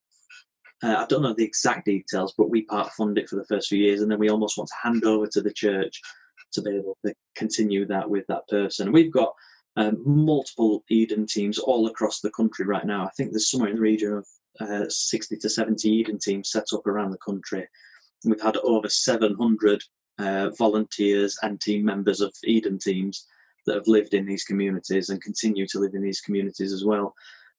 uh, 0.83 0.97
I 0.97 1.07
don't 1.07 1.23
know 1.23 1.35
the 1.35 1.45
exact 1.45 1.87
details, 1.87 2.35
but 2.37 2.51
we 2.51 2.63
part 2.63 2.93
fund 2.93 3.19
it 3.19 3.29
for 3.29 3.37
the 3.37 3.47
first 3.47 3.69
few 3.69 3.79
years, 3.79 4.03
and 4.03 4.11
then 4.11 4.19
we 4.19 4.31
almost 4.31 4.57
want 4.57 4.69
to 4.69 4.89
hand 4.89 5.05
over 5.05 5.27
to 5.27 5.43
the 5.43 5.53
church 5.53 6.01
to 6.57 6.63
be 6.63 6.77
able 6.77 6.99
to 7.07 7.15
continue 7.35 7.87
that 7.87 8.09
with 8.09 8.27
that 8.27 8.47
person. 8.49 8.93
We've 8.93 9.13
got 9.13 9.33
um, 9.77 10.03
multiple 10.05 10.85
Eden 10.91 11.27
teams 11.27 11.59
all 11.59 11.87
across 11.87 12.21
the 12.21 12.31
country 12.31 12.67
right 12.67 12.85
now. 12.85 13.05
I 13.05 13.11
think 13.17 13.31
there's 13.31 13.51
somewhere 13.51 13.71
in 13.71 13.77
the 13.77 13.83
region 13.83 14.13
of 14.15 14.27
uh, 14.61 14.89
60 14.89 15.37
to 15.37 15.49
70 15.49 15.89
Eden 15.89 16.19
teams 16.19 16.51
set 16.51 16.67
up 16.75 16.87
around 16.87 17.11
the 17.11 17.19
country. 17.19 17.67
We've 18.25 18.41
had 18.41 18.57
over 18.59 18.89
700 18.89 19.83
uh, 20.19 20.51
volunteers 20.59 21.37
and 21.43 21.61
team 21.61 21.85
members 21.85 22.21
of 22.21 22.35
Eden 22.45 22.79
teams 22.79 23.27
that 23.67 23.75
have 23.75 23.87
lived 23.87 24.15
in 24.15 24.25
these 24.25 24.45
communities 24.45 25.11
and 25.11 25.23
continue 25.23 25.67
to 25.67 25.79
live 25.79 25.95
in 25.95 26.03
these 26.03 26.21
communities 26.21 26.73
as 26.73 26.85
well. 26.85 27.15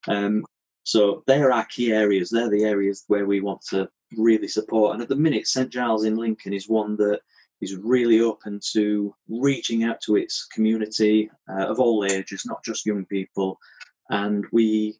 Um, 0.08 0.44
so 0.84 1.24
they're 1.28 1.52
our 1.52 1.66
key 1.66 1.92
areas. 1.92 2.30
They're 2.30 2.50
the 2.50 2.64
areas 2.64 3.04
where 3.08 3.26
we 3.26 3.42
want 3.42 3.62
to 3.70 3.90
really 4.18 4.48
support. 4.48 4.94
And 4.94 5.04
at 5.04 5.10
the 5.10 5.16
minute, 5.16 5.48
St 5.48 5.70
Giles 5.70 6.06
in 6.06 6.16
Lincoln 6.16 6.54
is 6.54 6.70
one 6.70 6.96
that 6.98 7.20
is 7.62 7.76
really 7.76 8.22
open 8.22 8.60
to 8.74 9.14
reaching 9.30 9.84
out 9.84 10.00
to 10.02 10.16
its 10.16 10.46
community 10.46 11.30
uh, 11.50 11.66
of 11.66 11.80
all 11.80 12.06
ages, 12.06 12.44
not 12.46 12.64
just 12.64 12.86
young 12.86 13.06
people. 13.06 13.58
And 14.10 14.46
we 14.52 14.98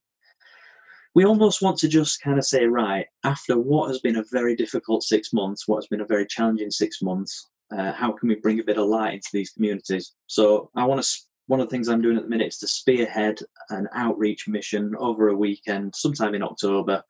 we 1.16 1.26
almost 1.26 1.64
want 1.64 1.78
to 1.80 1.88
just 1.88 2.22
kind 2.22 2.38
of 2.38 2.46
say, 2.46 2.66
right, 2.66 3.08
after 3.24 3.58
what 3.58 3.88
has 3.88 4.00
been 4.00 4.18
a 4.18 4.24
very 4.32 4.56
difficult 4.56 5.02
six 5.02 5.34
months, 5.34 5.68
what 5.68 5.78
has 5.78 5.88
been 5.88 6.02
a 6.02 6.06
very 6.06 6.28
challenging 6.28 6.70
six 6.70 7.02
months, 7.02 7.50
uh, 7.76 7.92
how 7.92 8.12
can 8.12 8.30
we 8.30 8.36
bring 8.36 8.60
a 8.60 8.64
bit 8.64 8.78
of 8.78 8.86
light 8.86 9.16
into 9.16 9.30
these 9.34 9.50
communities? 9.50 10.14
So 10.28 10.70
I 10.76 10.86
want 10.86 11.02
to. 11.02 11.10
One 11.48 11.62
of 11.62 11.68
the 11.68 11.72
things 11.72 11.88
I'm 11.88 12.02
doing 12.02 12.18
at 12.18 12.24
the 12.24 12.30
minute 12.30 12.50
is 12.50 12.58
to 12.58 12.68
spearhead 12.68 13.40
an 13.70 13.88
outreach 13.94 14.50
mission 14.50 14.94
over 15.00 15.30
a 15.30 15.36
weekend, 15.36 15.96
sometime 15.96 16.36
in 16.36 16.44
October, 16.44 17.02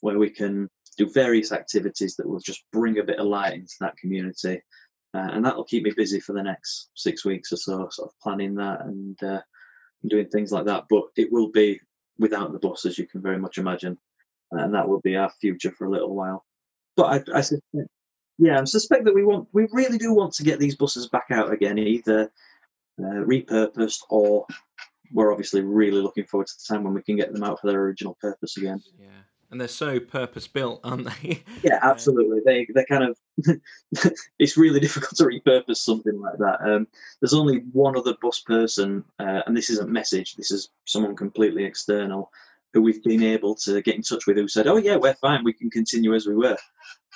where 0.00 0.18
we 0.18 0.30
can 0.30 0.70
do 0.96 1.10
various 1.10 1.52
activities 1.52 2.16
that 2.16 2.26
will 2.26 2.40
just 2.40 2.64
bring 2.72 2.98
a 2.98 3.04
bit 3.04 3.18
of 3.18 3.26
light 3.26 3.52
into 3.52 3.74
that 3.80 3.96
community 3.98 4.62
uh, 5.14 5.28
and 5.32 5.44
that'll 5.44 5.64
keep 5.64 5.84
me 5.84 5.92
busy 5.96 6.20
for 6.20 6.32
the 6.32 6.42
next 6.42 6.90
six 6.94 7.24
weeks 7.24 7.52
or 7.52 7.56
so, 7.56 7.88
sort 7.90 8.08
of 8.08 8.20
planning 8.22 8.54
that 8.54 8.80
and 8.82 9.22
uh, 9.22 9.40
doing 10.08 10.28
things 10.28 10.52
like 10.52 10.64
that. 10.66 10.84
But 10.88 11.04
it 11.16 11.30
will 11.30 11.48
be 11.48 11.80
without 12.18 12.52
the 12.52 12.58
bus, 12.58 12.86
as 12.86 12.98
you 12.98 13.06
can 13.06 13.22
very 13.22 13.38
much 13.38 13.58
imagine, 13.58 13.98
and 14.52 14.74
that 14.74 14.88
will 14.88 15.00
be 15.00 15.16
our 15.16 15.30
future 15.40 15.72
for 15.72 15.86
a 15.86 15.90
little 15.90 16.14
while. 16.14 16.44
But 16.96 17.28
I, 17.32 17.38
I 17.38 17.40
suspect, 17.40 17.88
yeah, 18.38 18.60
I 18.60 18.64
suspect 18.64 19.04
that 19.04 19.14
we 19.14 19.24
want, 19.24 19.48
we 19.52 19.66
really 19.72 19.98
do 19.98 20.12
want 20.12 20.32
to 20.34 20.42
get 20.42 20.58
these 20.58 20.76
buses 20.76 21.08
back 21.08 21.26
out 21.30 21.52
again, 21.52 21.78
either 21.78 22.30
uh, 23.00 23.24
repurposed 23.24 24.00
or 24.10 24.46
we're 25.12 25.32
obviously 25.32 25.60
really 25.60 26.00
looking 26.00 26.24
forward 26.24 26.46
to 26.46 26.54
the 26.56 26.74
time 26.74 26.84
when 26.84 26.94
we 26.94 27.02
can 27.02 27.16
get 27.16 27.32
them 27.32 27.42
out 27.42 27.60
for 27.60 27.70
their 27.70 27.80
original 27.82 28.16
purpose 28.20 28.56
again. 28.56 28.80
Yeah. 28.98 29.08
And 29.52 29.60
they're 29.60 29.68
so 29.68 30.00
purpose 30.00 30.48
built, 30.48 30.80
aren't 30.82 31.08
they? 31.22 31.44
Yeah, 31.62 31.78
absolutely. 31.82 32.40
They 32.44 32.66
they 32.74 32.84
kind 32.86 33.04
of 33.04 33.18
it's 34.38 34.56
really 34.56 34.80
difficult 34.80 35.14
to 35.16 35.24
repurpose 35.24 35.76
something 35.76 36.18
like 36.20 36.38
that. 36.38 36.58
Um, 36.66 36.88
there's 37.20 37.34
only 37.34 37.58
one 37.72 37.96
other 37.96 38.14
bus 38.20 38.40
person, 38.40 39.04
uh, 39.20 39.42
and 39.46 39.56
this 39.56 39.70
isn't 39.70 39.90
message. 39.90 40.34
This 40.34 40.50
is 40.50 40.70
someone 40.86 41.14
completely 41.14 41.64
external 41.64 42.30
who 42.72 42.80
we've 42.80 43.04
been 43.04 43.22
able 43.22 43.54
to 43.56 43.82
get 43.82 43.94
in 43.94 44.02
touch 44.02 44.26
with 44.26 44.38
who 44.38 44.48
said, 44.48 44.66
"Oh 44.66 44.78
yeah, 44.78 44.96
we're 44.96 45.14
fine. 45.14 45.44
We 45.44 45.52
can 45.52 45.70
continue 45.70 46.14
as 46.14 46.26
we 46.26 46.34
were." 46.34 46.56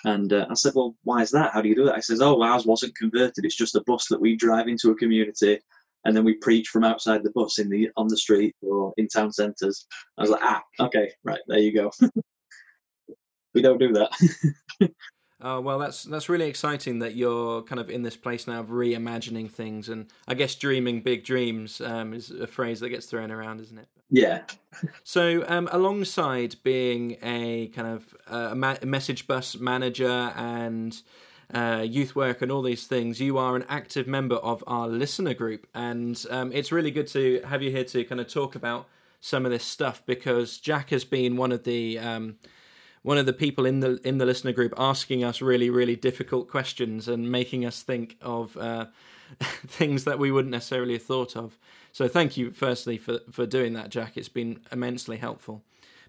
And 0.04 0.32
uh, 0.32 0.46
I 0.50 0.54
said, 0.54 0.74
"Well, 0.76 0.94
why 1.02 1.22
is 1.22 1.30
that? 1.32 1.52
How 1.52 1.62
do 1.62 1.68
you 1.68 1.74
do 1.74 1.86
that?" 1.86 1.96
I 1.96 2.00
says, 2.00 2.20
"Oh, 2.20 2.40
ours 2.42 2.66
wasn't 2.66 2.96
converted. 2.96 3.44
It's 3.44 3.56
just 3.56 3.74
a 3.74 3.82
bus 3.86 4.06
that 4.10 4.20
we 4.20 4.36
drive 4.36 4.68
into 4.68 4.90
a 4.90 4.96
community." 4.96 5.58
And 6.06 6.16
then 6.16 6.24
we 6.24 6.34
preach 6.34 6.68
from 6.68 6.84
outside 6.84 7.24
the 7.24 7.32
bus 7.32 7.58
in 7.58 7.68
the 7.68 7.90
on 7.96 8.06
the 8.06 8.16
street 8.16 8.54
or 8.62 8.94
in 8.96 9.08
town 9.08 9.32
centres. 9.32 9.86
I 10.16 10.22
was 10.22 10.30
like, 10.30 10.42
ah, 10.42 10.62
okay, 10.78 11.10
right, 11.24 11.40
there 11.48 11.58
you 11.58 11.74
go. 11.74 11.90
we 13.54 13.60
don't 13.60 13.78
do 13.78 13.92
that. 13.92 14.92
Oh 15.40 15.60
well, 15.62 15.80
that's 15.80 16.04
that's 16.04 16.28
really 16.28 16.48
exciting 16.48 17.00
that 17.00 17.16
you're 17.16 17.62
kind 17.62 17.80
of 17.80 17.90
in 17.90 18.02
this 18.02 18.16
place 18.16 18.46
now 18.46 18.60
of 18.60 18.68
reimagining 18.68 19.50
things, 19.50 19.88
and 19.88 20.06
I 20.28 20.34
guess 20.34 20.54
dreaming 20.54 21.00
big 21.00 21.24
dreams 21.24 21.80
um, 21.80 22.14
is 22.14 22.30
a 22.30 22.46
phrase 22.46 22.78
that 22.80 22.90
gets 22.90 23.06
thrown 23.06 23.32
around, 23.32 23.60
isn't 23.60 23.78
it? 23.78 23.88
Yeah. 24.08 24.42
so, 25.02 25.44
um, 25.48 25.68
alongside 25.72 26.54
being 26.62 27.16
a 27.20 27.66
kind 27.74 27.88
of 27.88 28.14
uh, 28.28 28.54
message 28.84 29.26
bus 29.26 29.58
manager 29.58 30.32
and 30.36 30.96
uh, 31.52 31.84
youth 31.86 32.16
work 32.16 32.42
and 32.42 32.50
all 32.50 32.62
these 32.62 32.86
things, 32.86 33.20
you 33.20 33.38
are 33.38 33.56
an 33.56 33.64
active 33.68 34.06
member 34.06 34.36
of 34.36 34.64
our 34.66 34.88
listener 34.88 35.34
group, 35.34 35.66
and 35.74 36.24
um, 36.30 36.52
it's 36.52 36.72
really 36.72 36.90
good 36.90 37.06
to 37.08 37.40
have 37.46 37.62
you 37.62 37.70
here 37.70 37.84
to 37.84 38.04
kind 38.04 38.20
of 38.20 38.28
talk 38.28 38.54
about 38.54 38.88
some 39.20 39.44
of 39.44 39.50
this 39.50 39.64
stuff 39.64 40.02
because 40.06 40.58
Jack 40.58 40.90
has 40.90 41.04
been 41.04 41.36
one 41.36 41.52
of 41.52 41.64
the 41.64 41.98
um, 41.98 42.36
one 43.02 43.18
of 43.18 43.26
the 43.26 43.32
people 43.32 43.66
in 43.66 43.80
the 43.80 44.00
in 44.04 44.18
the 44.18 44.26
listener 44.26 44.52
group 44.52 44.74
asking 44.76 45.24
us 45.24 45.40
really 45.40 45.70
really 45.70 45.96
difficult 45.96 46.48
questions 46.48 47.08
and 47.08 47.30
making 47.30 47.64
us 47.64 47.82
think 47.82 48.16
of 48.20 48.56
uh, 48.56 48.86
things 49.66 50.04
that 50.04 50.18
we 50.18 50.30
wouldn't 50.30 50.52
necessarily 50.52 50.94
have 50.94 51.02
thought 51.02 51.36
of. 51.36 51.58
So 51.92 52.08
thank 52.08 52.36
you 52.36 52.50
firstly 52.50 52.98
for 52.98 53.20
for 53.30 53.46
doing 53.46 53.72
that, 53.74 53.90
Jack. 53.90 54.16
It's 54.16 54.28
been 54.28 54.60
immensely 54.72 55.16
helpful. 55.16 55.62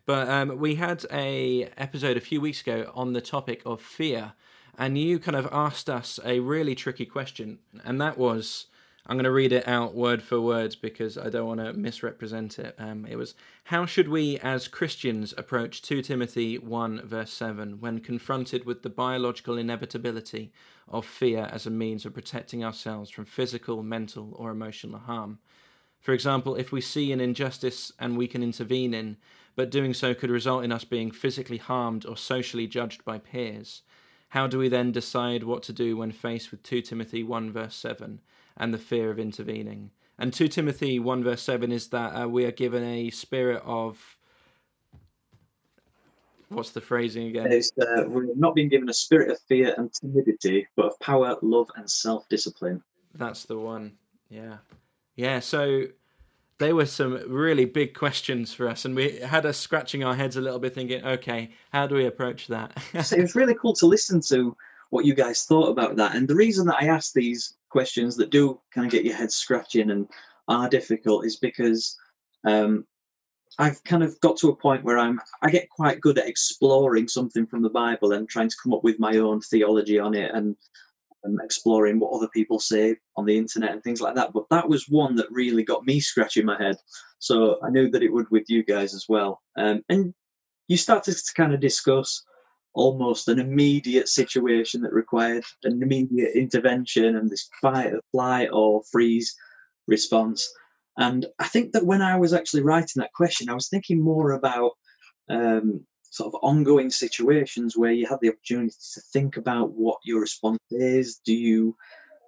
But 0.05 0.29
um, 0.29 0.57
we 0.57 0.75
had 0.75 1.05
a 1.11 1.69
episode 1.77 2.15
a 2.15 2.21
few 2.21 2.39
weeks 2.39 2.61
ago 2.61 2.91
on 2.95 3.11
the 3.11 3.19
topic 3.19 3.61
of 3.65 3.81
fear, 3.81 4.33
and 4.77 4.97
you 4.97 5.19
kind 5.19 5.35
of 5.35 5.47
asked 5.51 5.89
us 5.89 6.19
a 6.23 6.39
really 6.39 6.75
tricky 6.75 7.05
question, 7.05 7.59
and 7.83 7.99
that 7.99 8.17
was 8.17 8.67
I'm 9.09 9.15
going 9.15 9.23
to 9.23 9.31
read 9.31 9.53
it 9.53 9.65
out 9.65 9.95
word 9.95 10.21
for 10.21 10.41
word 10.41 10.75
because 10.81 11.17
I 11.17 11.29
don't 11.29 11.47
want 11.47 11.61
to 11.61 11.71
misrepresent 11.71 12.59
it. 12.59 12.75
Um, 12.77 13.05
it 13.05 13.15
was 13.15 13.35
How 13.63 13.85
should 13.85 14.09
we 14.09 14.37
as 14.39 14.67
Christians 14.67 15.33
approach 15.37 15.81
2 15.81 16.01
Timothy 16.01 16.57
1, 16.57 17.07
verse 17.07 17.31
7, 17.31 17.79
when 17.79 18.01
confronted 18.01 18.65
with 18.65 18.83
the 18.83 18.89
biological 18.89 19.57
inevitability 19.57 20.51
of 20.89 21.05
fear 21.05 21.47
as 21.53 21.65
a 21.65 21.69
means 21.69 22.05
of 22.05 22.13
protecting 22.13 22.65
ourselves 22.65 23.09
from 23.09 23.23
physical, 23.23 23.81
mental, 23.81 24.33
or 24.35 24.51
emotional 24.51 24.99
harm? 24.99 25.39
For 26.01 26.11
example, 26.11 26.55
if 26.55 26.73
we 26.73 26.81
see 26.81 27.13
an 27.13 27.21
injustice 27.21 27.93
and 27.97 28.17
we 28.17 28.27
can 28.27 28.43
intervene 28.43 28.93
in, 28.93 29.15
but 29.55 29.71
doing 29.71 29.93
so 29.93 30.13
could 30.13 30.29
result 30.29 30.65
in 30.65 30.71
us 30.73 30.83
being 30.83 31.11
physically 31.11 31.57
harmed 31.57 32.05
or 32.05 32.17
socially 32.17 32.67
judged 32.67 33.05
by 33.05 33.19
peers, 33.19 33.83
how 34.29 34.47
do 34.47 34.57
we 34.57 34.69
then 34.69 34.91
decide 34.91 35.43
what 35.43 35.63
to 35.63 35.73
do 35.73 35.97
when 35.97 36.11
faced 36.11 36.51
with 36.51 36.63
2 36.63 36.81
Timothy 36.81 37.23
1, 37.23 37.51
verse 37.51 37.75
7? 37.75 38.19
and 38.57 38.73
the 38.73 38.77
fear 38.77 39.09
of 39.09 39.19
intervening. 39.19 39.91
And 40.19 40.33
2 40.33 40.47
Timothy 40.47 40.99
1 40.99 41.23
verse 41.23 41.41
7 41.41 41.71
is 41.71 41.87
that 41.89 42.09
uh, 42.09 42.27
we 42.27 42.45
are 42.45 42.51
given 42.51 42.83
a 42.83 43.09
spirit 43.11 43.61
of. 43.63 44.17
What's 46.49 46.71
the 46.71 46.81
phrasing 46.81 47.27
again? 47.27 47.51
It's, 47.51 47.71
uh, 47.79 48.03
we're 48.07 48.33
not 48.35 48.55
being 48.55 48.69
given 48.69 48.89
a 48.89 48.93
spirit 48.93 49.29
of 49.29 49.39
fear 49.47 49.75
and 49.77 49.91
timidity, 49.93 50.65
but 50.77 50.85
of 50.85 50.99
power, 50.99 51.35
love, 51.41 51.69
and 51.75 51.89
self 51.89 52.27
discipline. 52.29 52.81
That's 53.13 53.43
the 53.43 53.57
one. 53.57 53.93
Yeah. 54.29 54.57
Yeah. 55.15 55.41
So 55.41 55.83
they 56.59 56.73
were 56.73 56.85
some 56.85 57.21
really 57.27 57.65
big 57.65 57.93
questions 57.93 58.53
for 58.53 58.67
us, 58.67 58.85
and 58.85 58.95
we 58.95 59.19
had 59.19 59.45
us 59.45 59.57
scratching 59.57 60.03
our 60.03 60.15
heads 60.15 60.37
a 60.37 60.41
little 60.41 60.59
bit, 60.59 60.73
thinking, 60.73 61.05
okay, 61.05 61.51
how 61.71 61.85
do 61.85 61.95
we 61.95 62.05
approach 62.05 62.47
that? 62.47 62.77
so 63.03 63.15
it 63.15 63.21
was 63.21 63.35
really 63.35 63.55
cool 63.55 63.73
to 63.73 63.85
listen 63.85 64.21
to 64.21 64.55
what 64.89 65.05
you 65.05 65.13
guys 65.13 65.43
thought 65.43 65.69
about 65.69 65.95
that. 65.97 66.15
And 66.15 66.27
the 66.27 66.35
reason 66.35 66.65
that 66.67 66.81
I 66.81 66.87
asked 66.87 67.13
these 67.13 67.55
questions 67.69 68.15
that 68.17 68.29
do 68.29 68.59
kind 68.71 68.85
of 68.85 68.91
get 68.91 69.05
your 69.05 69.15
head 69.15 69.31
scratching 69.31 69.91
and 69.91 70.07
are 70.47 70.69
difficult 70.69 71.25
is 71.25 71.35
because 71.35 71.97
um, 72.45 72.85
I've 73.59 73.83
kind 73.83 74.03
of 74.03 74.19
got 74.21 74.37
to 74.37 74.49
a 74.49 74.55
point 74.55 74.83
where 74.83 74.97
I'm 74.97 75.19
I 75.41 75.49
get 75.49 75.69
quite 75.69 76.01
good 76.01 76.17
at 76.17 76.27
exploring 76.27 77.07
something 77.07 77.45
from 77.45 77.61
the 77.61 77.69
Bible 77.69 78.13
and 78.13 78.29
trying 78.29 78.49
to 78.49 78.55
come 78.61 78.73
up 78.73 78.83
with 78.83 78.99
my 78.99 79.17
own 79.17 79.41
theology 79.41 79.99
on 79.99 80.13
it 80.13 80.31
and, 80.33 80.55
and 81.23 81.39
exploring 81.43 81.99
what 81.99 82.13
other 82.13 82.27
people 82.33 82.59
say 82.59 82.95
on 83.15 83.25
the 83.25 83.37
internet 83.37 83.71
and 83.71 83.83
things 83.83 84.01
like 84.01 84.15
that. 84.15 84.33
But 84.33 84.45
that 84.49 84.69
was 84.69 84.85
one 84.87 85.15
that 85.15 85.31
really 85.31 85.63
got 85.63 85.85
me 85.85 85.99
scratching 85.99 86.45
my 86.45 86.57
head. 86.61 86.77
So 87.19 87.59
I 87.63 87.69
knew 87.69 87.89
that 87.91 88.03
it 88.03 88.13
would 88.13 88.29
with 88.29 88.43
you 88.47 88.63
guys 88.63 88.93
as 88.93 89.05
well. 89.09 89.41
Um, 89.57 89.83
and 89.89 90.13
you 90.67 90.77
started 90.77 91.15
to, 91.15 91.33
kind 91.35 91.53
of 91.53 91.59
discuss 91.59 92.23
almost 92.73 93.27
an 93.27 93.39
immediate 93.39 94.07
situation 94.07 94.81
that 94.81 94.93
required 94.93 95.43
an 95.63 95.81
immediate 95.81 96.35
intervention 96.35 97.15
and 97.15 97.29
this 97.29 97.49
fight 97.61 97.93
or 97.93 98.01
flight 98.11 98.49
or 98.51 98.83
freeze 98.91 99.35
response. 99.87 100.47
And 100.97 101.25
I 101.39 101.47
think 101.47 101.73
that 101.73 101.85
when 101.85 102.01
I 102.01 102.17
was 102.17 102.33
actually 102.33 102.63
writing 102.63 103.01
that 103.01 103.13
question, 103.13 103.49
I 103.49 103.53
was 103.53 103.69
thinking 103.69 104.01
more 104.01 104.31
about 104.31 104.71
um, 105.29 105.85
sort 106.09 106.33
of 106.33 106.39
ongoing 106.41 106.89
situations 106.89 107.77
where 107.77 107.91
you 107.91 108.07
have 108.07 108.19
the 108.21 108.29
opportunity 108.29 108.75
to 108.93 109.01
think 109.13 109.37
about 109.37 109.71
what 109.71 109.97
your 110.03 110.19
response 110.19 110.59
is. 110.71 111.19
Do 111.25 111.33
you 111.33 111.75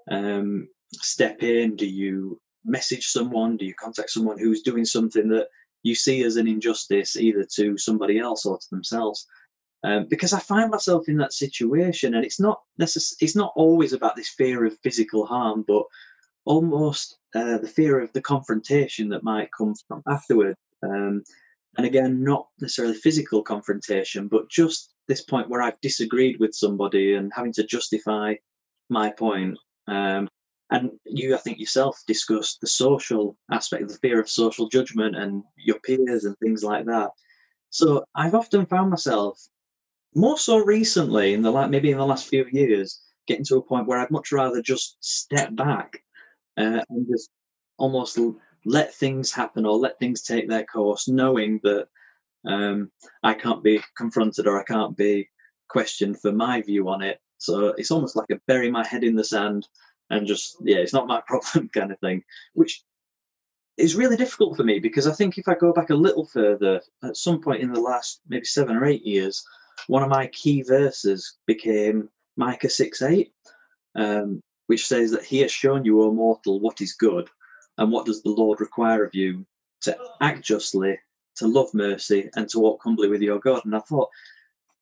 um, 0.10 0.68
step 0.94 1.44
in? 1.44 1.76
Do 1.76 1.88
you 1.88 2.40
message 2.66 3.08
someone? 3.08 3.58
Do 3.58 3.66
you 3.66 3.74
contact 3.76 4.10
someone 4.12 4.38
who's 4.38 4.62
doing 4.62 4.86
something 4.86 5.30
that 5.30 5.48
you 5.84 5.96
see 5.96 6.24
as 6.24 6.36
an 6.36 6.48
injustice 6.48 7.16
either 7.16 7.46
to 7.56 7.78
somebody 7.78 8.20
else 8.20 8.46
or 8.46 8.58
to 8.58 8.70
themselves? 8.70 9.26
um, 9.84 10.08
because 10.10 10.34
I 10.34 10.40
find 10.40 10.70
myself 10.70 11.08
in 11.08 11.18
that 11.18 11.34
situation, 11.34 12.16
and 12.16 12.26
it's 12.26 12.40
not 12.40 12.62
necess- 12.82 13.16
It's 13.22 13.36
not 13.36 13.54
always 13.56 13.94
about 13.94 14.16
this 14.16 14.30
fear 14.30 14.66
of 14.66 14.78
physical 14.84 15.26
harm, 15.26 15.64
but 15.68 15.84
almost 16.46 17.18
uh, 17.36 17.58
the 17.60 17.68
fear 17.68 18.00
of 18.00 18.12
the 18.14 18.22
confrontation 18.22 19.10
that 19.10 19.24
might 19.24 19.50
come 19.58 19.76
from 19.88 20.02
afterward. 20.08 20.56
Um, 20.84 21.24
and 21.78 21.86
again, 21.86 22.24
not 22.24 22.48
necessarily 22.60 22.96
physical 22.96 23.42
confrontation, 23.42 24.28
but 24.28 24.50
just 24.50 24.94
this 25.08 25.22
point 25.22 25.50
where 25.50 25.62
I've 25.62 25.80
disagreed 25.82 26.40
with 26.40 26.54
somebody 26.54 27.16
and 27.16 27.32
having 27.36 27.54
to 27.54 27.64
justify 27.64 28.36
my 28.90 29.12
point. 29.12 29.58
Um, 29.88 30.28
and 30.72 30.92
you, 31.06 31.34
I 31.36 31.38
think 31.40 31.60
yourself, 31.60 32.02
discussed 32.06 32.62
the 32.62 32.68
social 32.68 33.36
aspect, 33.52 33.88
the 33.88 33.98
fear 33.98 34.20
of 34.20 34.30
social 34.30 34.70
judgment 34.70 35.16
and 35.16 35.44
your 35.58 35.80
peers 35.80 36.26
and 36.26 36.38
things 36.38 36.64
like 36.64 36.86
that. 36.86 37.10
So 37.72 38.04
I've 38.16 38.36
often 38.36 38.66
found 38.66 38.92
myself 38.92 39.40
more 40.16 40.38
so 40.38 40.58
recently 40.58 41.34
in 41.34 41.42
the 41.42 41.52
like 41.52 41.70
maybe 41.70 41.92
in 41.92 41.98
the 41.98 42.06
last 42.06 42.28
few 42.28 42.46
years 42.52 43.02
getting 43.28 43.46
to 43.46 43.58
a 43.58 43.62
point 43.62 43.88
where 43.88 44.00
i'd 44.00 44.12
much 44.12 44.32
rather 44.32 44.62
just 44.62 44.98
step 45.02 45.56
back 45.56 46.04
uh, 46.58 46.82
and 46.90 47.08
just 47.08 47.30
almost 47.78 48.18
let 48.70 48.94
things 48.94 49.32
happen 49.32 49.66
or 49.66 49.78
let 49.78 49.98
things 50.00 50.22
take 50.22 50.48
their 50.48 50.66
course 50.66 51.08
knowing 51.08 51.60
that 51.64 51.88
um, 52.46 52.90
i 53.24 53.34
can't 53.34 53.64
be 53.64 53.82
confronted 53.98 54.48
or 54.48 54.60
i 54.60 54.64
can't 54.64 54.96
be 54.96 55.28
questioned 55.68 56.20
for 56.20 56.32
my 56.32 56.62
view 56.62 56.90
on 56.90 57.04
it. 57.04 57.20
So 57.38 57.68
it's 57.78 57.92
almost 57.92 58.16
like 58.16 58.32
a 58.32 58.42
bury 58.48 58.72
my 58.72 58.86
head 58.86 59.04
in 59.04 59.16
the 59.16 59.24
sand 59.24 59.68
and 60.10 60.26
just 60.26 60.58
yeah 60.62 60.78
it's 60.78 60.94
not 60.94 61.08
my 61.08 61.22
problem 61.28 61.70
kind 61.70 61.92
of 61.92 62.00
thing 62.00 62.24
which 62.54 62.84
is 63.78 63.96
really 63.96 64.18
difficult 64.18 64.58
for 64.58 64.64
me 64.64 64.80
because 64.80 65.08
i 65.08 65.14
think 65.14 65.38
if 65.38 65.48
i 65.48 65.54
go 65.54 65.72
back 65.72 65.90
a 65.90 65.96
little 66.06 66.26
further 66.26 66.82
at 67.04 67.16
some 67.16 67.40
point 67.40 67.62
in 67.62 67.72
the 67.72 67.80
last 67.80 68.22
maybe 68.28 68.44
seven 68.46 68.76
or 68.76 68.86
eight 68.86 69.06
years 69.06 69.44
one 69.88 70.04
of 70.04 70.10
my 70.10 70.28
key 70.28 70.62
verses 70.64 71.38
became 71.46 72.10
Micah 72.36 72.70
6 72.70 73.02
8, 73.02 73.32
um, 73.96 74.42
which 74.68 74.88
says 74.88 75.12
that 75.12 75.24
he 75.24 75.40
has 75.40 75.52
shown 75.52 75.86
you, 75.86 76.02
O 76.02 76.12
mortal, 76.12 76.60
what 76.60 76.82
is 76.82 76.94
good, 76.94 77.30
and 77.80 77.92
what 77.92 78.06
does 78.06 78.22
the 78.22 78.30
Lord 78.30 78.60
require 78.60 79.04
of 79.04 79.16
you 79.16 79.46
to 79.82 79.98
act 80.22 80.44
justly, 80.44 81.00
to 81.38 81.48
love 81.48 81.74
mercy, 81.74 82.30
and 82.36 82.48
to 82.50 82.60
walk 82.60 82.82
humbly 82.84 83.08
with 83.08 83.22
your 83.22 83.40
God. 83.40 83.62
And 83.64 83.76
I 83.76 83.80
thought 83.80 84.10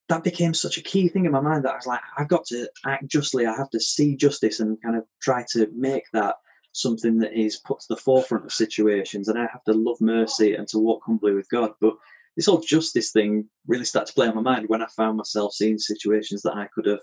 that 0.10 0.24
became 0.24 0.54
such 0.54 0.78
a 0.78 0.82
key 0.82 1.08
thing 1.08 1.26
in 1.26 1.32
my 1.32 1.40
mind 1.40 1.64
that 1.64 1.74
I 1.74 1.76
was 1.76 1.86
like, 1.86 2.00
I've 2.18 2.28
got 2.28 2.46
to 2.48 2.68
act 2.86 3.08
justly, 3.08 3.46
I 3.46 3.56
have 3.56 3.70
to 3.70 3.80
see 3.80 4.16
justice 4.16 4.60
and 4.60 4.82
kind 4.82 4.96
of 4.96 5.04
try 5.22 5.46
to 5.52 5.68
make 5.76 6.06
that 6.14 6.36
something 6.72 7.20
that 7.20 7.34
is 7.34 7.58
put 7.58 7.80
to 7.82 7.86
the 7.90 7.98
forefront 7.98 8.46
of 8.46 8.52
situations, 8.52 9.28
and 9.28 9.38
I 9.38 9.44
have 9.44 9.64
to 9.66 9.74
love 9.74 10.02
mercy 10.02 10.56
and 10.56 10.68
to 10.70 10.80
walk 10.80 11.04
humbly 11.06 11.34
with 11.34 11.50
God. 11.50 11.72
But 11.80 11.94
this 12.36 12.48
whole 12.48 12.62
justice 12.62 13.12
thing 13.12 13.48
really 13.68 13.86
started 13.86 14.08
to 14.08 14.14
play 14.14 14.28
on 14.28 14.36
my 14.36 14.42
mind 14.42 14.70
when 14.70 14.82
I 14.82 14.88
found 14.96 15.18
myself 15.18 15.54
seeing 15.54 15.78
situations 15.78 16.42
that 16.44 16.56
I 16.56 16.68
could 16.74 16.88
have 16.88 17.02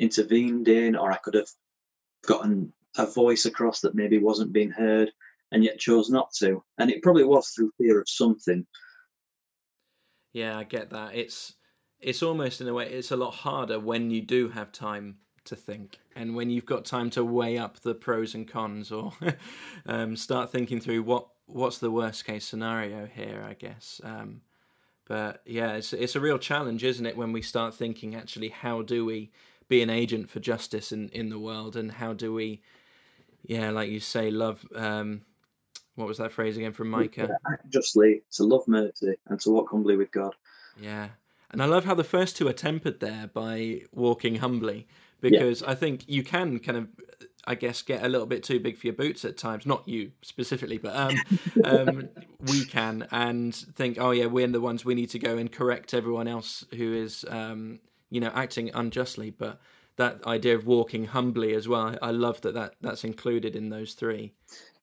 intervened 0.00 0.66
in, 0.66 0.96
or 0.96 1.12
I 1.12 1.16
could 1.18 1.34
have 1.34 1.48
gotten 2.26 2.72
a 2.96 3.06
voice 3.06 3.46
across 3.46 3.80
that 3.80 3.94
maybe 3.94 4.18
wasn't 4.18 4.52
being 4.52 4.70
heard, 4.70 5.10
and 5.50 5.64
yet 5.64 5.78
chose 5.78 6.10
not 6.10 6.32
to. 6.34 6.62
And 6.78 6.90
it 6.90 7.02
probably 7.02 7.24
was 7.24 7.48
through 7.48 7.72
fear 7.78 8.00
of 8.00 8.08
something. 8.08 8.66
Yeah, 10.32 10.58
I 10.58 10.64
get 10.64 10.90
that. 10.90 11.14
It's 11.14 11.54
it's 12.00 12.22
almost 12.22 12.60
in 12.60 12.68
a 12.68 12.74
way 12.74 12.90
it's 12.90 13.12
a 13.12 13.16
lot 13.16 13.32
harder 13.32 13.78
when 13.78 14.10
you 14.10 14.20
do 14.20 14.48
have 14.48 14.72
time 14.72 15.18
to 15.44 15.54
think 15.54 15.98
and 16.16 16.34
when 16.34 16.50
you've 16.50 16.66
got 16.66 16.84
time 16.84 17.10
to 17.10 17.24
weigh 17.24 17.58
up 17.58 17.80
the 17.80 17.94
pros 17.94 18.34
and 18.34 18.48
cons 18.48 18.90
or 18.90 19.12
um, 19.86 20.16
start 20.16 20.50
thinking 20.50 20.80
through 20.80 21.02
what 21.02 21.28
what's 21.46 21.78
the 21.78 21.90
worst 21.90 22.24
case 22.24 22.44
scenario 22.44 23.06
here. 23.06 23.44
I 23.48 23.54
guess. 23.54 24.00
Um, 24.02 24.42
but 25.06 25.42
yeah, 25.44 25.74
it's 25.74 25.92
it's 25.92 26.16
a 26.16 26.20
real 26.20 26.38
challenge, 26.38 26.84
isn't 26.84 27.06
it, 27.06 27.16
when 27.16 27.32
we 27.32 27.42
start 27.42 27.74
thinking 27.74 28.14
actually 28.14 28.48
how 28.48 28.82
do 28.82 29.04
we 29.04 29.32
be 29.68 29.82
an 29.82 29.90
agent 29.90 30.28
for 30.28 30.40
justice 30.40 30.92
in, 30.92 31.08
in 31.10 31.28
the 31.28 31.38
world 31.38 31.76
and 31.76 31.92
how 31.92 32.12
do 32.12 32.32
we 32.32 32.62
yeah, 33.44 33.70
like 33.70 33.90
you 33.90 34.00
say, 34.00 34.30
love 34.30 34.64
um 34.74 35.22
what 35.94 36.08
was 36.08 36.18
that 36.18 36.32
phrase 36.32 36.56
again 36.56 36.72
from 36.72 36.88
Micah? 36.88 37.36
Act 37.50 37.70
justly, 37.70 38.22
to 38.32 38.44
love 38.44 38.66
mercy, 38.66 39.14
and 39.28 39.38
to 39.40 39.50
walk 39.50 39.70
humbly 39.70 39.96
with 39.96 40.10
God. 40.10 40.34
Yeah. 40.80 41.08
And 41.50 41.62
I 41.62 41.66
love 41.66 41.84
how 41.84 41.94
the 41.94 42.04
first 42.04 42.36
two 42.36 42.48
are 42.48 42.54
tempered 42.54 43.00
there 43.00 43.28
by 43.32 43.82
walking 43.92 44.36
humbly 44.36 44.88
because 45.20 45.60
yeah. 45.60 45.70
I 45.70 45.74
think 45.74 46.04
you 46.08 46.22
can 46.22 46.58
kind 46.58 46.78
of 46.78 46.88
I 47.44 47.56
guess 47.56 47.82
get 47.82 48.04
a 48.04 48.08
little 48.08 48.26
bit 48.26 48.44
too 48.44 48.60
big 48.60 48.78
for 48.78 48.86
your 48.86 48.94
boots 48.94 49.24
at 49.24 49.36
times. 49.36 49.66
Not 49.66 49.86
you 49.88 50.12
specifically, 50.22 50.78
but 50.78 50.94
um, 50.94 51.16
um, 51.64 52.08
we 52.40 52.64
can 52.64 53.06
and 53.10 53.54
think, 53.54 53.98
oh 54.00 54.12
yeah, 54.12 54.26
we're 54.26 54.46
the 54.46 54.60
ones 54.60 54.84
we 54.84 54.94
need 54.94 55.10
to 55.10 55.18
go 55.18 55.36
and 55.36 55.50
correct 55.50 55.92
everyone 55.92 56.28
else 56.28 56.64
who 56.76 56.94
is, 56.94 57.24
um, 57.28 57.80
you 58.10 58.20
know, 58.20 58.30
acting 58.34 58.70
unjustly. 58.72 59.30
But 59.30 59.60
that 59.96 60.24
idea 60.26 60.54
of 60.54 60.66
walking 60.66 61.04
humbly 61.04 61.54
as 61.54 61.68
well, 61.68 61.96
I 62.00 62.10
love 62.10 62.40
that, 62.42 62.54
that 62.54 62.74
that's 62.80 63.04
included 63.04 63.56
in 63.56 63.68
those 63.68 63.94
three. 63.94 64.32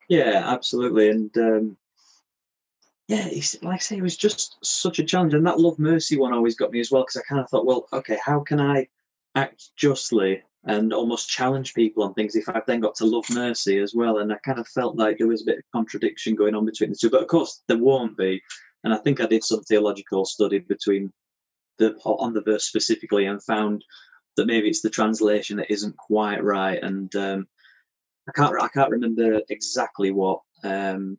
Yeah, 0.08 0.44
absolutely, 0.46 1.10
and 1.10 1.38
um, 1.38 1.78
yeah, 3.08 3.28
like 3.62 3.76
I 3.76 3.78
say, 3.78 3.98
it 3.98 4.04
was 4.04 4.18
just 4.18 4.58
such 4.64 5.00
a 5.00 5.04
challenge, 5.04 5.34
and 5.34 5.46
that 5.46 5.60
love 5.60 5.80
mercy 5.80 6.18
one 6.18 6.34
always 6.34 6.56
got 6.56 6.72
me 6.72 6.80
as 6.80 6.92
well 6.92 7.04
because 7.04 7.18
I 7.18 7.28
kind 7.28 7.42
of 7.42 7.50
thought, 7.50 7.66
well, 7.66 7.88
okay, 7.94 8.18
how 8.24 8.40
can 8.40 8.60
I 8.60 8.88
act 9.36 9.76
justly 9.76 10.44
and 10.66 10.94
almost 10.94 11.30
challenge 11.30 11.74
people 11.74 12.04
on 12.04 12.14
things 12.14 12.36
if 12.36 12.50
I've 12.50 12.66
then 12.66 12.82
got 12.82 12.96
to 12.96 13.06
love 13.06 13.26
mercy 13.32 13.80
as 13.80 13.94
well. 13.96 14.18
And 14.18 14.32
I 14.32 14.38
kind 14.38 14.60
of 14.60 14.68
felt 14.68 14.98
like 14.98 15.18
there 15.18 15.28
was 15.28 15.42
a 15.42 15.46
bit 15.46 15.60
of 15.60 15.64
contradiction 15.72 16.36
going 16.36 16.54
on 16.54 16.66
between 16.66 16.90
the 16.90 16.98
two. 16.98 17.10
But 17.10 17.22
of 17.22 17.28
course, 17.28 17.64
there 17.68 17.78
won't 17.78 18.18
be. 18.18 18.42
And 18.84 18.94
I 18.94 18.98
think 18.98 19.22
I 19.22 19.26
did 19.26 19.44
some 19.44 19.62
theological 19.64 20.26
study 20.26 20.60
between 20.60 21.12
the 21.78 21.96
on 22.04 22.34
the 22.34 22.42
verse 22.42 22.66
specifically 22.66 23.26
and 23.26 23.42
found 23.44 23.84
that 24.40 24.48
maybe 24.48 24.70
it's 24.70 24.82
the 24.82 24.90
translation 24.90 25.58
that 25.58 25.72
isn't 25.72 25.98
quite 25.98 26.42
right. 26.44 26.82
And 26.82 27.14
um, 27.16 27.48
I 28.28 28.32
can't 28.32 28.56
I 28.62 28.70
can't 28.70 28.90
remember 28.90 29.42
exactly 29.50 30.12
what 30.12 30.42
um, 30.64 31.18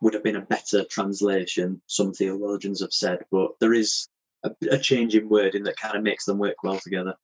would 0.00 0.14
have 0.14 0.24
been 0.24 0.36
a 0.36 0.42
better 0.42 0.84
translation. 0.84 1.80
Some 1.86 2.12
theologians 2.12 2.80
have 2.80 2.92
said, 2.92 3.20
but 3.30 3.50
there 3.60 3.74
is 3.74 4.08
a, 4.42 4.50
a 4.70 4.78
change 4.78 5.14
in 5.14 5.28
wording 5.28 5.64
that 5.64 5.76
kind 5.76 5.96
of 5.96 6.02
makes 6.02 6.24
them 6.24 6.38
work 6.38 6.62
well 6.64 6.78
together. 6.78 7.14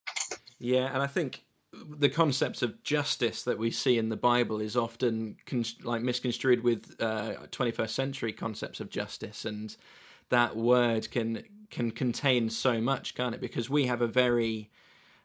Yeah, 0.58 0.92
and 0.92 1.02
I 1.02 1.06
think 1.06 1.44
the 1.72 2.08
concept 2.10 2.62
of 2.62 2.82
justice 2.82 3.42
that 3.44 3.58
we 3.58 3.70
see 3.70 3.96
in 3.96 4.10
the 4.10 4.16
Bible 4.16 4.60
is 4.60 4.76
often 4.76 5.36
con- 5.46 5.64
like 5.82 6.02
misconstrued 6.02 6.62
with 6.62 6.94
uh, 7.00 7.34
21st 7.50 7.90
century 7.90 8.32
concepts 8.32 8.80
of 8.80 8.90
justice, 8.90 9.46
and 9.46 9.76
that 10.28 10.56
word 10.56 11.10
can 11.10 11.42
can 11.70 11.90
contain 11.90 12.50
so 12.50 12.80
much, 12.80 13.14
can't 13.14 13.34
it? 13.34 13.40
Because 13.40 13.70
we 13.70 13.86
have 13.86 14.02
a 14.02 14.06
very 14.06 14.70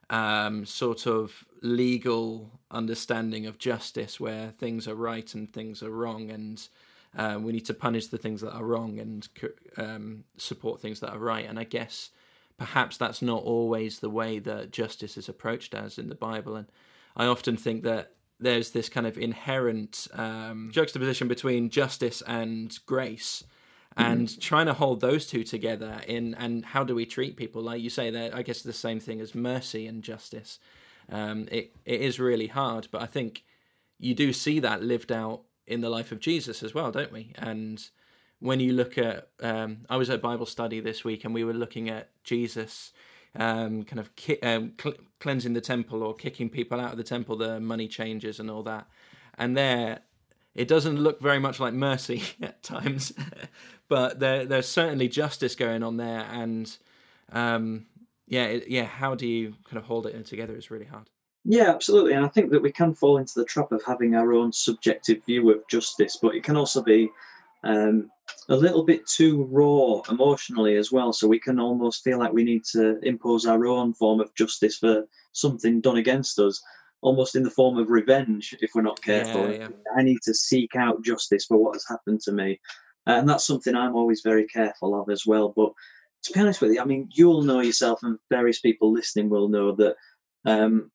um, 0.10 0.66
sort 0.66 1.08
of 1.08 1.46
legal 1.62 2.52
understanding 2.72 3.46
of 3.46 3.58
justice, 3.58 4.20
where 4.20 4.52
things 4.52 4.88
are 4.88 4.96
right 4.96 5.34
and 5.34 5.52
things 5.52 5.82
are 5.82 5.92
wrong, 5.92 6.30
and 6.30 6.68
uh, 7.18 7.40
we 7.42 7.52
need 7.52 7.66
to 7.66 7.74
punish 7.74 8.08
the 8.08 8.18
things 8.18 8.42
that 8.42 8.54
are 8.54 8.66
wrong 8.66 9.00
and 9.00 9.28
um, 9.78 10.24
support 10.38 10.82
things 10.82 11.00
that 11.00 11.12
are 11.12 11.20
right. 11.20 11.48
And 11.48 11.60
I 11.60 11.64
guess 11.64 12.10
perhaps 12.58 12.98
that's 12.98 13.22
not 13.22 13.44
always 13.44 14.00
the 14.00 14.10
way 14.10 14.40
that 14.40 14.72
justice 14.72 15.18
is 15.18 15.30
approached 15.30 15.74
as 15.74 15.98
in 15.98 16.10
the 16.10 16.16
Bible. 16.16 16.56
And 16.56 16.68
I 17.16 17.26
often 17.26 17.58
think 17.58 17.84
that 17.84 18.14
there's 18.40 18.72
this 18.72 18.90
kind 18.90 19.08
of 19.08 19.18
inherent 19.18 20.08
um, 20.14 20.70
juxtaposition 20.72 21.28
between 21.28 21.70
justice 21.70 22.22
and 22.28 22.78
grace 22.86 23.44
and 23.96 24.28
mm-hmm. 24.28 24.40
trying 24.40 24.66
to 24.66 24.74
hold 24.74 25.02
those 25.02 25.26
two 25.26 25.44
together 25.44 26.02
in 26.08 26.34
and 26.36 26.66
how 26.66 26.84
do 26.84 26.96
we 26.96 27.06
treat 27.06 27.38
people 27.38 27.62
like 27.62 27.82
you 27.82 27.90
say 27.90 28.10
that 28.10 28.34
i 28.36 28.42
guess 28.42 28.62
the 28.62 28.74
same 28.74 29.00
thing 29.00 29.22
as 29.22 29.36
mercy 29.36 29.88
and 29.88 30.04
justice 30.04 30.60
um, 31.12 31.48
it, 31.52 31.76
it 31.86 32.02
is 32.02 32.20
really 32.20 32.48
hard 32.48 32.88
but 32.92 33.02
i 33.02 33.06
think 33.06 33.44
you 34.00 34.14
do 34.16 34.32
see 34.34 34.60
that 34.60 34.82
lived 34.82 35.12
out 35.12 35.42
in 35.68 35.82
the 35.82 35.90
life 35.90 36.12
of 36.12 36.20
jesus 36.20 36.64
as 36.64 36.74
well 36.74 36.92
don't 36.92 37.12
we 37.12 37.34
and 37.38 37.90
when 38.44 38.60
you 38.60 38.74
look 38.74 38.98
at, 38.98 39.30
um, 39.42 39.86
I 39.90 39.96
was 39.96 40.10
at 40.10 40.22
Bible 40.22 40.46
study 40.46 40.82
this 40.82 41.06
week 41.06 41.24
and 41.24 41.34
we 41.34 41.46
were 41.46 41.54
looking 41.54 41.90
at 41.90 42.10
Jesus 42.26 42.92
um, 43.36 43.84
kind 43.84 44.02
of 44.02 44.14
ki- 44.18 44.42
um, 44.42 44.74
cl- 44.80 44.98
cleansing 45.22 45.54
the 45.54 45.62
temple 45.62 46.04
or 46.04 46.14
kicking 46.14 46.50
people 46.50 46.78
out 46.78 46.92
of 46.92 46.98
the 46.98 47.06
temple, 47.06 47.38
the 47.38 47.62
money 47.62 47.88
changers 47.88 48.42
and 48.42 48.52
all 48.52 48.62
that. 48.64 48.86
And 49.38 49.56
there, 49.56 50.02
it 50.56 50.68
doesn't 50.68 50.98
look 50.98 51.20
very 51.20 51.40
much 51.40 51.60
like 51.60 51.74
mercy 51.74 52.24
at 52.42 52.62
times, 52.64 53.14
but 53.88 54.20
there, 54.20 54.46
there's 54.46 54.68
certainly 54.68 55.08
justice 55.08 55.56
going 55.56 55.84
on 55.84 55.98
there. 55.98 56.26
And 56.32 56.76
um, 57.32 57.86
yeah, 58.28 58.60
yeah, 58.68 58.86
how 58.86 59.16
do 59.16 59.28
you 59.28 59.54
kind 59.66 59.78
of 59.78 59.86
hold 59.86 60.06
it 60.06 60.26
together 60.26 60.56
is 60.56 60.72
really 60.72 60.86
hard. 60.86 61.10
Yeah, 61.46 61.70
absolutely. 61.70 62.14
And 62.14 62.26
I 62.26 62.30
think 62.30 62.52
that 62.52 62.62
we 62.62 62.72
can 62.72 62.94
fall 62.94 63.18
into 63.18 63.34
the 63.36 63.46
trap 63.46 63.72
of 63.72 63.84
having 63.84 64.16
our 64.16 64.34
own 64.34 64.54
subjective 64.54 65.26
view 65.26 65.52
of 65.52 65.68
justice, 65.68 66.18
but 66.22 66.36
it 66.36 66.44
can 66.44 66.56
also 66.56 66.82
be 66.82 67.10
um, 67.64 68.10
a 68.48 68.56
little 68.56 68.84
bit 68.84 69.06
too 69.06 69.44
raw 69.52 70.02
emotionally 70.10 70.78
as 70.78 70.92
well. 70.92 71.12
So 71.12 71.28
we 71.28 71.40
can 71.40 71.60
almost 71.60 72.04
feel 72.04 72.18
like 72.18 72.32
we 72.32 72.46
need 72.46 72.64
to 72.72 72.98
impose 73.06 73.46
our 73.46 73.66
own 73.66 73.94
form 73.94 74.22
of 74.22 74.34
justice 74.36 74.78
for 74.78 75.06
something 75.34 75.82
done 75.82 75.98
against 75.98 76.40
us, 76.40 76.64
almost 77.04 77.36
in 77.36 77.44
the 77.44 77.52
form 77.52 77.78
of 77.78 77.90
revenge 77.90 78.56
if 78.62 78.72
we're 78.74 78.82
not 78.82 79.02
careful. 79.02 79.52
Yeah, 79.52 79.58
yeah. 79.58 79.68
I 79.96 80.02
need 80.02 80.20
to 80.24 80.34
seek 80.34 80.76
out 80.76 81.04
justice 81.04 81.46
for 81.46 81.58
what 81.58 81.76
has 81.76 81.86
happened 81.88 82.22
to 82.22 82.32
me. 82.32 82.60
And 83.06 83.28
that's 83.28 83.46
something 83.46 83.76
I'm 83.76 83.96
always 83.96 84.22
very 84.22 84.48
careful 84.48 85.00
of 85.00 85.10
as 85.10 85.26
well. 85.26 85.54
But 85.56 85.74
to 86.24 86.34
be 86.34 86.40
honest 86.40 86.62
with 86.62 86.72
you, 86.72 86.82
I 86.82 86.86
mean, 86.86 87.10
you'll 87.12 87.44
know 87.44 87.60
yourself, 87.60 88.00
and 88.04 88.18
various 88.30 88.62
people 88.62 88.94
listening 88.94 89.30
will 89.30 89.50
know 89.50 89.76
that 89.76 89.96
um, 90.46 90.90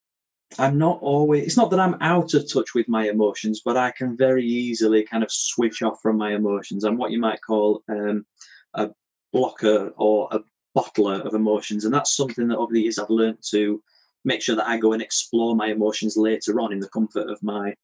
I'm 0.59 0.79
not 0.79 0.99
always, 1.03 1.45
it's 1.45 1.59
not 1.59 1.71
that 1.71 1.81
I'm 1.81 1.99
out 2.01 2.33
of 2.33 2.51
touch 2.51 2.75
with 2.75 2.89
my 2.89 3.11
emotions, 3.11 3.61
but 3.63 3.77
I 3.77 3.91
can 3.91 4.17
very 4.17 4.47
easily 4.47 5.05
kind 5.05 5.23
of 5.23 5.31
switch 5.31 5.83
off 5.83 6.01
from 6.01 6.17
my 6.17 6.35
emotions. 6.35 6.85
I'm 6.85 6.97
what 6.97 7.11
you 7.11 7.21
might 7.21 7.43
call 7.47 7.83
um, 7.91 8.25
a 8.73 8.89
blocker 9.35 9.93
or 9.99 10.29
a 10.31 10.41
bottler 10.75 11.21
of 11.27 11.35
emotions. 11.35 11.85
And 11.85 11.93
that's 11.93 12.17
something 12.17 12.49
that 12.49 12.57
over 12.57 12.73
the 12.73 12.81
years 12.81 12.99
I've 12.99 13.11
learned 13.11 13.39
to 13.51 13.83
make 14.25 14.43
sure 14.43 14.57
that 14.57 14.69
I 14.69 14.77
go 14.77 14.93
and 14.93 15.03
explore 15.03 15.55
my 15.55 15.69
emotions 15.69 16.17
later 16.17 16.61
on 16.61 16.73
in 16.73 16.81
the 16.81 16.89
comfort 16.89 17.29
of 17.31 17.43
my 17.43 17.75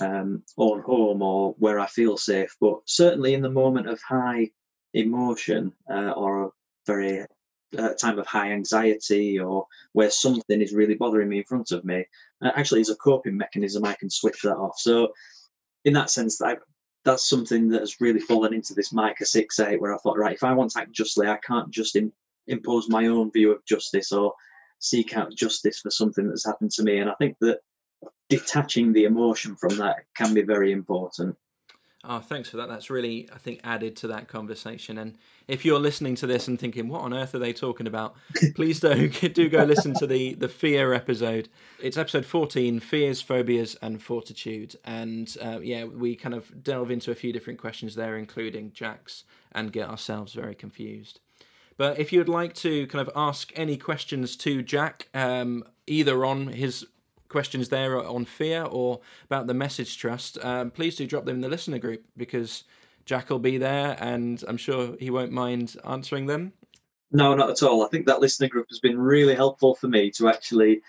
um, 0.00 0.42
own 0.58 0.80
home 0.82 1.22
or 1.22 1.54
where 1.58 1.78
I 1.78 1.86
feel 1.86 2.16
safe. 2.16 2.54
But 2.60 2.80
certainly 2.86 3.34
in 3.34 3.42
the 3.42 3.50
moment 3.50 3.88
of 3.88 4.00
high 4.02 4.50
emotion 4.92 5.72
uh, 5.90 6.12
or 6.12 6.44
a 6.44 6.50
very 6.86 7.26
a 7.76 7.94
time 7.94 8.18
of 8.18 8.26
high 8.26 8.52
anxiety 8.52 9.38
or 9.38 9.66
where 9.92 10.10
something 10.10 10.60
is 10.60 10.72
really 10.72 10.94
bothering 10.94 11.28
me 11.28 11.38
in 11.38 11.44
front 11.44 11.72
of 11.72 11.84
me, 11.84 12.04
uh, 12.42 12.50
actually, 12.54 12.80
as 12.80 12.90
a 12.90 12.96
coping 12.96 13.36
mechanism, 13.36 13.84
I 13.84 13.94
can 13.94 14.10
switch 14.10 14.42
that 14.42 14.56
off. 14.56 14.78
So, 14.78 15.12
in 15.84 15.92
that 15.94 16.10
sense, 16.10 16.38
that 16.38 16.58
that's 17.04 17.28
something 17.28 17.68
that 17.68 17.80
has 17.80 18.00
really 18.00 18.20
fallen 18.20 18.54
into 18.54 18.74
this 18.74 18.92
Micah 18.92 19.26
6 19.26 19.60
8, 19.60 19.80
where 19.80 19.94
I 19.94 19.98
thought, 19.98 20.18
right, 20.18 20.34
if 20.34 20.44
I 20.44 20.52
want 20.52 20.70
to 20.72 20.80
act 20.80 20.92
justly, 20.92 21.26
I 21.26 21.38
can't 21.38 21.70
just 21.70 21.96
impose 22.46 22.88
my 22.88 23.06
own 23.06 23.30
view 23.30 23.52
of 23.52 23.64
justice 23.64 24.12
or 24.12 24.34
seek 24.84 25.16
out 25.16 25.34
justice 25.34 25.80
for 25.80 25.90
something 25.90 26.28
that's 26.28 26.46
happened 26.46 26.70
to 26.72 26.82
me. 26.82 26.98
And 26.98 27.10
I 27.10 27.14
think 27.14 27.36
that 27.40 27.60
detaching 28.28 28.92
the 28.92 29.04
emotion 29.04 29.56
from 29.56 29.76
that 29.78 30.04
can 30.16 30.34
be 30.34 30.42
very 30.42 30.72
important. 30.72 31.36
Oh, 32.06 32.18
thanks 32.18 32.50
for 32.50 32.58
that. 32.58 32.68
That's 32.68 32.90
really, 32.90 33.30
I 33.32 33.38
think, 33.38 33.60
added 33.64 33.96
to 33.96 34.08
that 34.08 34.28
conversation. 34.28 34.98
And 34.98 35.16
if 35.48 35.64
you're 35.64 35.78
listening 35.78 36.16
to 36.16 36.26
this 36.26 36.48
and 36.48 36.60
thinking, 36.60 36.88
"What 36.88 37.00
on 37.00 37.14
earth 37.14 37.34
are 37.34 37.38
they 37.38 37.54
talking 37.54 37.86
about?" 37.86 38.14
please 38.54 38.78
do 38.78 39.08
do 39.28 39.48
go 39.48 39.64
listen 39.64 39.94
to 39.94 40.06
the 40.06 40.34
the 40.34 40.48
fear 40.48 40.92
episode. 40.92 41.48
It's 41.80 41.96
episode 41.96 42.26
14: 42.26 42.80
fears, 42.80 43.22
phobias, 43.22 43.74
and 43.80 44.02
fortitude. 44.02 44.76
And 44.84 45.34
uh, 45.40 45.60
yeah, 45.62 45.84
we 45.84 46.14
kind 46.14 46.34
of 46.34 46.62
delve 46.62 46.90
into 46.90 47.10
a 47.10 47.14
few 47.14 47.32
different 47.32 47.58
questions 47.58 47.94
there, 47.94 48.18
including 48.18 48.72
Jack's, 48.72 49.24
and 49.52 49.72
get 49.72 49.88
ourselves 49.88 50.34
very 50.34 50.54
confused. 50.54 51.20
But 51.76 51.98
if 51.98 52.12
you'd 52.12 52.28
like 52.28 52.54
to 52.56 52.86
kind 52.86 53.06
of 53.06 53.12
ask 53.16 53.52
any 53.56 53.76
questions 53.76 54.36
to 54.36 54.62
Jack, 54.62 55.08
um, 55.14 55.64
either 55.86 56.24
on 56.24 56.48
his 56.48 56.86
questions 57.28 57.68
there 57.68 57.98
on 57.98 58.24
fear 58.24 58.62
or 58.62 59.00
about 59.24 59.46
the 59.46 59.54
message 59.54 59.98
trust, 59.98 60.38
um, 60.44 60.70
please 60.70 60.96
do 60.96 61.06
drop 61.06 61.24
them 61.24 61.36
in 61.36 61.40
the 61.40 61.48
listener 61.48 61.78
group 61.78 62.04
because 62.16 62.64
Jack 63.06 63.28
will 63.28 63.40
be 63.40 63.58
there 63.58 63.96
and 64.00 64.42
I'm 64.46 64.56
sure 64.56 64.96
he 65.00 65.10
won't 65.10 65.32
mind 65.32 65.76
answering 65.84 66.26
them. 66.26 66.52
No, 67.10 67.34
not 67.34 67.50
at 67.50 67.62
all. 67.62 67.84
I 67.84 67.88
think 67.88 68.06
that 68.06 68.20
listener 68.20 68.48
group 68.48 68.66
has 68.70 68.80
been 68.80 68.98
really 68.98 69.34
helpful 69.34 69.74
for 69.74 69.88
me 69.88 70.10
to 70.12 70.28
actually 70.28 70.82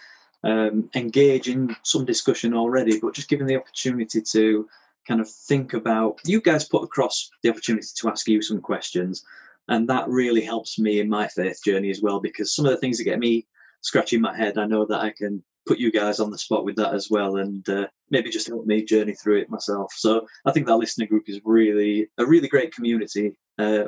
um, 0.44 0.90
engage 0.96 1.48
in 1.50 1.76
some 1.84 2.06
discussion 2.06 2.54
already, 2.54 3.00
but 3.00 3.14
just 3.14 3.30
given 3.30 3.48
the 3.48 3.58
opportunity 3.58 4.22
to 4.22 4.68
kind 5.08 5.22
of 5.22 5.30
think 5.30 5.74
about 5.74 6.20
you 6.26 6.42
guys 6.42 6.68
put 6.68 6.84
across 6.84 7.30
the 7.42 7.50
opportunity 7.50 7.88
to 7.96 8.10
ask 8.10 8.28
you 8.28 8.42
some 8.42 8.62
questions. 8.62 9.24
And 9.68 9.88
that 9.90 10.08
really 10.08 10.42
helps 10.42 10.78
me 10.78 11.00
in 11.00 11.10
my 11.10 11.28
faith 11.28 11.60
journey 11.64 11.90
as 11.90 12.02
well 12.02 12.20
because 12.20 12.54
some 12.54 12.66
of 12.66 12.72
the 12.72 12.78
things 12.78 12.98
that 12.98 13.06
get 13.06 13.20
me 13.20 13.48
scratching 13.82 14.22
my 14.22 14.36
head, 14.36 14.58
I 14.58 14.66
know 14.66 14.86
that 14.86 15.02
I 15.02 15.12
can 15.12 15.44
put 15.68 15.80
you 15.80 15.92
guys 15.92 16.20
on 16.20 16.30
the 16.30 16.38
spot 16.38 16.66
with 16.66 16.76
that 16.76 16.94
as 16.94 17.10
well, 17.10 17.38
and 17.38 17.68
uh, 17.70 17.88
maybe 18.10 18.30
just 18.30 18.48
help 18.48 18.66
me 18.66 18.84
journey 18.84 19.14
through 19.14 19.40
it 19.40 19.50
myself. 19.50 19.92
So 19.96 20.28
I 20.46 20.52
think 20.52 20.68
that 20.68 20.78
listener 20.78 21.08
group 21.08 21.24
is 21.28 21.42
really 21.44 22.08
a 22.18 22.26
really 22.26 22.48
great 22.48 22.74
community 22.74 23.36
uh, 23.58 23.86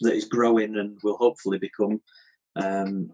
that 0.00 0.14
is 0.14 0.26
growing 0.26 0.76
and 0.76 0.98
will 1.02 1.16
hopefully 1.16 1.58
become, 1.58 2.00
um, 2.56 3.10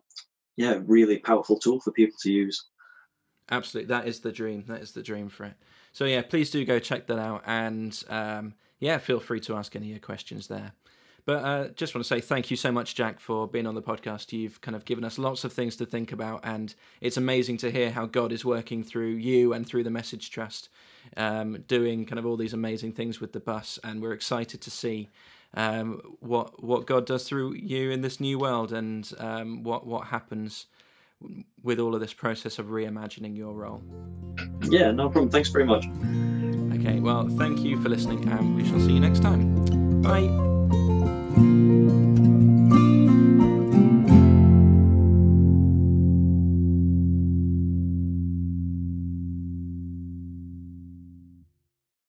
yeah, 0.56 0.80
really 0.86 1.18
powerful 1.18 1.58
tool 1.58 1.80
for 1.80 1.92
people 1.92 2.16
to 2.22 2.32
use. 2.32 2.66
Absolutely, 3.50 3.88
that 3.88 4.06
is 4.06 4.20
the 4.20 4.32
dream. 4.32 4.64
That 4.66 4.80
is 4.80 4.92
the 4.92 5.02
dream 5.02 5.28
for 5.28 5.44
it. 5.44 5.54
So 5.92 6.04
yeah, 6.04 6.22
please 6.22 6.50
do 6.50 6.64
go 6.64 6.78
check 6.78 7.06
that 7.06 7.18
out, 7.18 7.42
and 7.46 8.02
um, 8.08 8.54
yeah, 8.78 8.98
feel 8.98 9.20
free 9.20 9.40
to 9.40 9.56
ask 9.56 9.74
any 9.74 9.86
of 9.86 9.90
your 9.90 10.00
questions 10.00 10.48
there. 10.48 10.72
But 11.28 11.44
uh, 11.44 11.68
just 11.76 11.94
want 11.94 12.02
to 12.06 12.08
say 12.08 12.22
thank 12.22 12.50
you 12.50 12.56
so 12.56 12.72
much, 12.72 12.94
Jack, 12.94 13.20
for 13.20 13.46
being 13.46 13.66
on 13.66 13.74
the 13.74 13.82
podcast. 13.82 14.32
You've 14.32 14.62
kind 14.62 14.74
of 14.74 14.86
given 14.86 15.04
us 15.04 15.18
lots 15.18 15.44
of 15.44 15.52
things 15.52 15.76
to 15.76 15.84
think 15.84 16.10
about, 16.10 16.40
and 16.42 16.74
it's 17.02 17.18
amazing 17.18 17.58
to 17.58 17.70
hear 17.70 17.90
how 17.90 18.06
God 18.06 18.32
is 18.32 18.46
working 18.46 18.82
through 18.82 19.10
you 19.10 19.52
and 19.52 19.66
through 19.66 19.84
the 19.84 19.90
Message 19.90 20.30
Trust, 20.30 20.70
um, 21.18 21.62
doing 21.68 22.06
kind 22.06 22.18
of 22.18 22.24
all 22.24 22.38
these 22.38 22.54
amazing 22.54 22.92
things 22.92 23.20
with 23.20 23.34
the 23.34 23.40
bus. 23.40 23.78
And 23.84 24.00
we're 24.00 24.14
excited 24.14 24.62
to 24.62 24.70
see 24.70 25.10
um, 25.52 26.00
what 26.20 26.64
what 26.64 26.86
God 26.86 27.04
does 27.04 27.24
through 27.24 27.56
you 27.56 27.90
in 27.90 28.00
this 28.00 28.20
new 28.20 28.38
world, 28.38 28.72
and 28.72 29.12
um, 29.18 29.62
what 29.62 29.86
what 29.86 30.06
happens 30.06 30.64
with 31.62 31.78
all 31.78 31.94
of 31.94 32.00
this 32.00 32.14
process 32.14 32.58
of 32.58 32.68
reimagining 32.68 33.36
your 33.36 33.52
role. 33.52 33.82
Yeah, 34.62 34.92
no 34.92 35.10
problem. 35.10 35.30
Thanks 35.30 35.50
very 35.50 35.66
much. 35.66 35.84
Okay, 36.80 37.00
well, 37.00 37.28
thank 37.28 37.58
you 37.58 37.78
for 37.82 37.90
listening, 37.90 38.26
and 38.30 38.56
we 38.56 38.66
shall 38.66 38.80
see 38.80 38.92
you 38.92 39.00
next 39.00 39.20
time. 39.20 40.00
Bye. 40.00 40.48